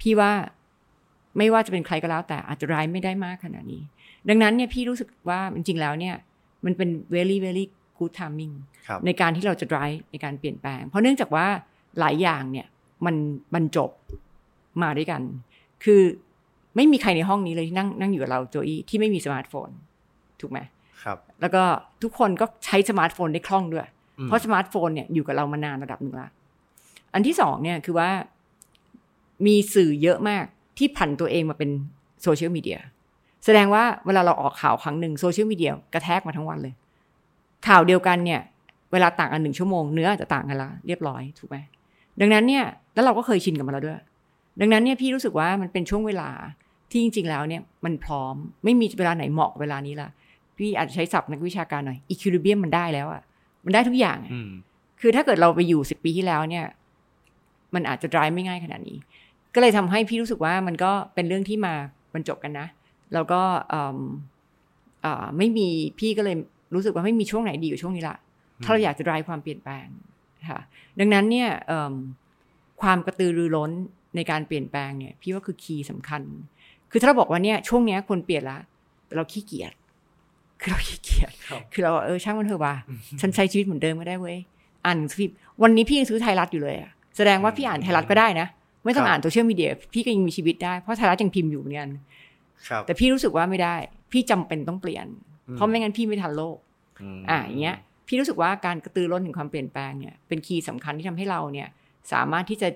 [0.01, 0.31] พี่ว่า
[1.37, 3.81] ไม่ว่าจะเป็นใครก็แล้ว แต่อาจจะ drive ไม่ได้มากขนาดนี้
[4.29, 6.15] ดังนั้นเนี่ยพี่รู้สึกว่าจริงๆแล้วเนี่ย
[6.65, 7.65] มันเป็น very very
[7.97, 8.53] good timing
[8.87, 11.47] ครับในการที่เราจะ drive ในการเปลี่ยนแปลง เพราะเนื่องจากว่า
[11.99, 12.67] หลายอย่างเนี่ย
[13.05, 13.15] มัน
[13.53, 13.91] บรรจบ
[14.81, 15.21] มาด้วยกัน
[15.83, 16.01] คือ
[16.75, 19.69] ไม่มีใครในห้องนี้เลยที่นั่งนั่งอยู่กับเราโจอี้ที่ไม่มีสมาร์ทโฟน
[20.41, 20.59] ถูกไหม
[21.03, 21.63] ครับ แล้วก็
[22.03, 26.29] ทุกคนก็ใช้สมาร์ทโฟนได้คล่องด้วยอืม เพราะสมาร์ทโฟนเนี่ยอยู่กับเรามานานระดับหนึ่งละ
[27.13, 28.09] อันที่สองเนี่ยคือว่า
[29.45, 30.45] มีสื่อเยอะมาก
[30.77, 31.69] ที่ผันตัวเองมาเป็น
[32.23, 32.79] โซเชียลมีเดีย
[33.45, 36.73] แสดงว่าเวลาเราออกข่าวครั้งหนึ่งโซเชียลมีเดียกระแทกมาทั้งวันเลย
[37.67, 38.41] ข่าวเดียวกันเนี่ย
[38.91, 41.57] เวลาต่างกันหนึ่งชั่วโมงเนื้อจะต่างกันละเรียบร้อยถูกไหม
[42.19, 43.97] ดังนั้นเนี่ยแล้วเราก็เคยชินกับมันแล้วด้วย
[44.61, 46.29] ดังนั้นเนี่ยพี่รู้สึกว่ามันเป็นช่วงเวลา
[46.91, 50.09] ที่จริง ๆ แล้วเนี่ยมันพร้อมไม่มีเวลาไหนเหมาะเวลานี้ละ
[50.57, 53.21] พี่อาจจะใช้ศัพท์นักวิชาการหน่อย equilibrium มันได้แล้วอะ
[53.65, 54.49] มันได้ทุกอย่างอะอืม
[55.01, 56.65] คือถ้าเกิดเราไปอยู่สิบปีที่แล้วเนี่ย
[57.75, 58.97] มันอาจจะ drive ไม่ง่ายขนาดนี้
[59.53, 61.73] ก็เลยทำให้พี่รู้สึกว่ามันก็เป็นเรื่องที่มา
[62.13, 62.67] บรรจบกันนะ
[63.13, 63.41] แล้วก็
[63.73, 63.99] อืม
[65.05, 65.67] อ่าไม่มี
[65.99, 66.35] พี่ก็เลย
[66.75, 68.17] รู้สึกว่าไม่มีช่วงไหนดีกว่าช่วงนี้ละ
[68.63, 69.87] ถ้าเราอยากจะ drive ความเปลี่ยนแปลง
[70.49, 70.59] ค่ะ
[70.99, 71.93] ดังนั้นเนี่ยเอิ่ม
[72.81, 73.71] ความกระตือรือร้น
[74.15, 76.21] ในการเปลี่ยนแปลงเนี่ย พี่ว่าคือคีย์สำคัญ
[76.91, 78.57] คือถ้าเราบอกว่าเนี่ยช่วงเนี้ยควรเปลี่ยนละ
[79.05, 79.73] แต่เราขี้เกียจ
[80.61, 82.75] คือเราขี้เกียจครับคือเราเออช่างมันเถอะว่ะ
[83.21, 84.37] ฉันใช้ชีวิตเหมือนเดิมก็ได้เว้ย
[84.85, 88.47] อ่านหนังสือพิมพ์วันนี้พี่ยังซื้อไทยรัฐอยู่เลยอะแสดงว่าพี่อ่านไทยรัฐก็ได้นะ
[88.83, 91.89] ไม่ต้องครับอ่านโซเชียลมีเดียพี่ก็ยังมีชีวิตได้เพราะไทยรัฐยังพิมพ์อยู่เหมือนกัน
[92.67, 93.75] ครับแต่พี่รู้สึกว่าไม่ได้
[94.11, 95.05] พี่จำเป็นต้องเปลี่ยน
[95.47, 96.57] อืมเพราะไม่งั้นพี่ไม่ทันโลก
[97.17, 101.67] มอ่าอย่างเงี้ยพี่รู้สึกว่าการกระตือร้นถึงความเปลี่ยนแปลงเนี่ยเป็นคีย์สำคัญที่ทำให้เราเนี่ย
[102.13, 102.69] สามารถที่จะ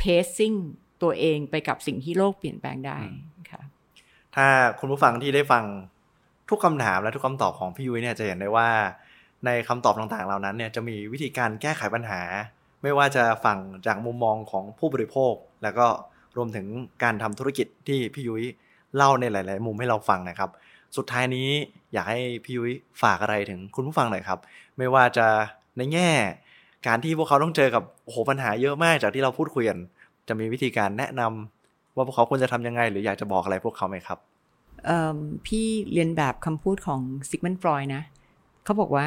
[0.00, 0.56] pacing
[1.02, 2.96] ตัวเองไปกับสิ่งที่โลกเปลี่ยนแปลงได้
[3.50, 3.62] ค่ะ
[4.36, 4.46] ถ้า
[4.78, 5.64] คุณผู้ฟังที่ได้ฟัง
[6.50, 8.68] ทุกคำถามและทุกคำตอบของพี่ยุ้ยเนี่ยจะเห็นได้ว่า
[9.46, 12.20] ในคำตอบต่างๆเหล่านั้นเนี่ยจะมีวิธีการแก้ไขปัญหา
[12.82, 15.86] ไม่ว่าจะฝั่งจากมุมมองของผู้บริโภค แล้วก็
[16.36, 16.66] รวมถึง
[17.02, 18.44] การทำธุรกิจที่พี่ยุ้ย
[18.96, 20.50] เล่าในหลาย ๆ มุมให้เราฟังนะครับ
[20.96, 21.48] สุดท้ายนี้
[21.92, 24.38] อยากให้พี่ยุ้ยฝากอะไรถึงคุณผู้ฟังหน่อยครับ
[24.78, 25.26] ไม่ว่าจะ
[25.76, 26.10] ในแง่
[26.86, 29.78] การที่พวกเขาต้องเจอกับโอ้โหปัญหาเยอะมากจากที่เราพูดคุยกัน
[30.28, 34.18] จะมีวิธีการแนะนำว่าพวกเขาควรจะทำยังไง หรืออยากจะบอกอะไรพวกเขาไหมครับ
[35.46, 38.02] พี่เรียนแบบคำพูดของซิกมันฟรอยนะ
[38.64, 39.06] เขาบอกว่า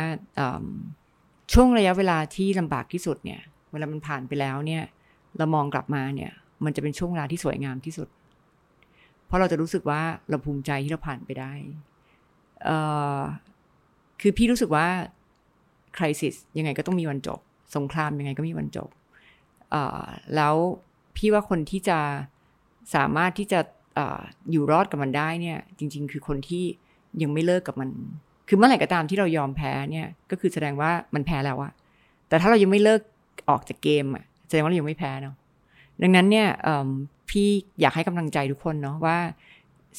[1.53, 4.83] ช่วงระยะเวลาที่ลำบากที่สุดเนี่ย เวลามันผ่านไปแล้วเนี่ย
[5.37, 6.31] เรามองกลับมาเนี่ย
[6.65, 8.07] มันจะเป็นช่วงเวลาที่สวยงามที่สุด
[9.25, 11.53] เพราะเราจะรู้สึกว่าเราภูมิใจที่เราผ่านไปได้
[14.21, 14.87] คือพี่รู้สึกว่า
[15.97, 17.39] คริสิสยังไงก็ต้องมีวันจบ
[17.75, 18.89] สงครามยังไงก็มีวันจบ
[20.35, 20.55] แล้ว
[21.15, 21.99] พี่ว่าคนที่จะ
[22.95, 23.59] สามารถที่จะ
[24.51, 26.63] อยู่รอดกับมันได้เนี่ย จริง ๆ คือคนที่
[27.21, 27.89] ยังไม่เลิกกับมัน
[28.47, 31.71] คือเมื่อไหร่ก็ตามที่เรายอมแพ้เนี่ยก็คือแสดงว่ามันแพ้แล้วอะ
[32.27, 33.01] แต่ถ้าเรายังไม่เลิก
[33.49, 35.35] ออกจากเกมอะแสดงว่าเรายังไม่แพ้เนาะ
[36.01, 36.47] ดังนั้นเนี่ย
[37.29, 37.47] พี่
[37.81, 39.17] อยากให้กำลังใจทุกคนเนาะว่า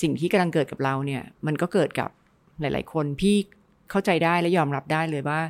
[0.03, 2.11] สิ่งที่กำลังเกิดกับเราเนี่ย มันก็เกิดกับ
[2.61, 3.35] หลาย ๆ คนพี่
[3.91, 5.41] เข้าใจได้และยอมรับได้เลยว่า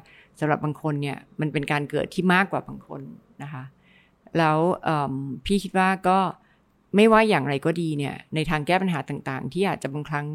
[0.40, 3.01] สำหรับบางคนเนี่ยมันเป็นการเกิดที่มากกว่าบางคน
[3.42, 3.64] นะคะ
[4.38, 4.59] แล้ว
[5.47, 6.18] พี่คิดว่าก็
[6.97, 10.26] ไม่ว่าอย่างไรก็ดีเนี่ยในทางแก้ปัญหาต่างๆ ที่อาจจะบางครั้ง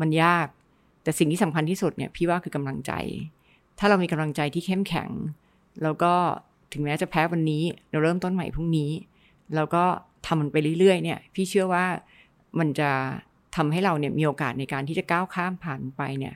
[0.00, 0.46] มันยาก
[1.02, 2.92] แต่สิ่งที่สำคัญที่สุดเนี่ยพี่ว่าคือกำลังใจ
[3.78, 5.10] ถ้าเรามีกำลังใจที่เข้มแข็ง
[5.82, 6.12] แล้วก็
[6.72, 8.90] ถึงแม้จะแพ้วันนี้ เราเริ่มต้นใหม่พรุ่งนี้
[9.54, 9.84] แล้วก็
[10.26, 11.84] ทำมันไปเรื่อยๆเนี่ย พี่เชื่อว่า
[12.58, 12.90] มันจะ
[13.56, 16.34] ทำให้เราเนี่ยมีโอกาสในการที่จะก้าวข้ามผ่านไปเนี่ย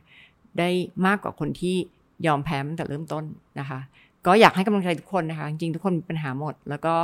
[0.58, 0.68] ได้
[1.06, 1.76] มากกว่าคนที่
[2.26, 3.24] ยอมแพ้ตั้งแต่เริ่มต้น
[3.60, 3.78] นะคะ
[4.26, 6.94] ก็อยากให้กำลังใจทุกคนนะคะ จริงๆทุกคนมีปัญหาหมด แล้วก็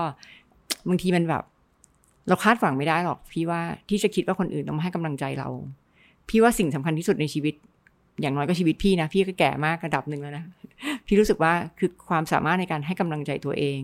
[0.89, 1.45] บางทีมันแบบ
[2.29, 5.49] เราคาดหวังไม่ได้หรอกพี่ว่าที่จะคิดว่าคนอื่นต้องมาให้กำลังใจเรา
[6.29, 7.55] พี่ว่าสิ่งสำคัญที่สุดในชีวิต
[8.21, 10.45] อย่างน้อยก็ชีวิตพี่นะ พี่ก็แก่มากระดับหนึ่งแล้วนะ
[11.07, 13.81] พี่รู้สึกว่าคือความสามารถในการให้กำลังใจตัวเอง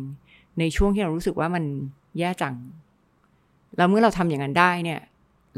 [0.59, 1.65] ในช่วงที่เรารู้สึกว่ามัน
[2.19, 2.55] แย่จัง
[3.77, 5.01] แล้วเมื่อเราทำอย่างนั้นได้เนี่ย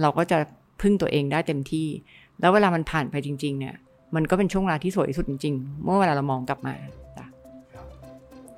[0.00, 0.38] เราก็จะ
[0.80, 1.86] พึ่งตัวเองได้เต็มที่
[2.40, 3.74] แล้วเวลามันผ่านไปจริง ๆ เนี่ย
[4.14, 6.74] มันก็เป็นช่วงเวลาที่สวยที่สุดจริงๆเมื่อเวลาเรามองกลับมา
[7.16, 7.25] จ้ะ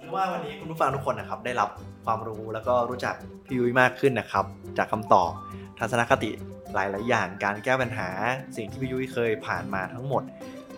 [0.08, 1.68] รือว่าวันนี้คุณผู้ฟังทุกคนนะครับได้รับ
[2.04, 3.14] ความรู้แล้วก็รู้จัก
[3.46, 4.44] พี่ยุ้ยมากขึ้นนะครับ
[4.78, 5.30] จากคำตอบ
[5.78, 6.30] ทัศนคติ
[6.74, 8.08] หลาย ๆ อย่าง การแก้ปัญหา
[8.56, 10.22] สิ่งที่พี่ยุ้ยเคยผ่านมาทั้งหมด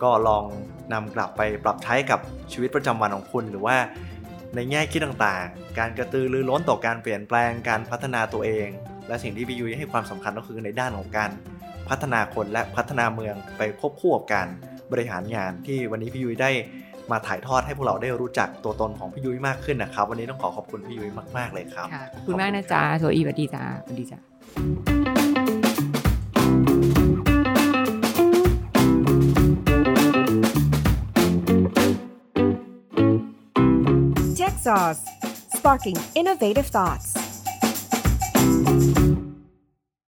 [0.03, 0.45] ก็ลอง
[0.93, 2.21] นำกลับไปปรับใช้กับ
[2.53, 3.77] ชีวิตประจำวันของคุณหรือว่า
[4.55, 8.69] ในแง่คิดต่างๆ การกระตือรือร้นต่อการเปลี่ยนแปลง การพัฒนาตัวเอง
[9.09, 11.31] และสิ่งที่พี่ยุ้ยให้ความสำคัญก็คือในด้านของการ
[11.89, 14.49] พัฒนาคนและพัฒนาเมืองไปควบคู่กับการ
[14.93, 16.51] บริหารงานที่วันนี้พี่ยุ้ยได้
[17.13, 24.19] มาถ่ายทอดให้พวกเราได้รู้จักตัวตนของพี่ยุ้ยมากขึ้นนะครับ วันนี้ต้องขอขอบคุณพี่ยุ้ยมากๆเลยครับค่ะขอบคุณมากนะจ๊ะโซอีสวัสดีจ้าสวัสดีจ้า
[34.39, 35.03] Tech Sauce,
[35.57, 37.20] sparking innovative thoughts.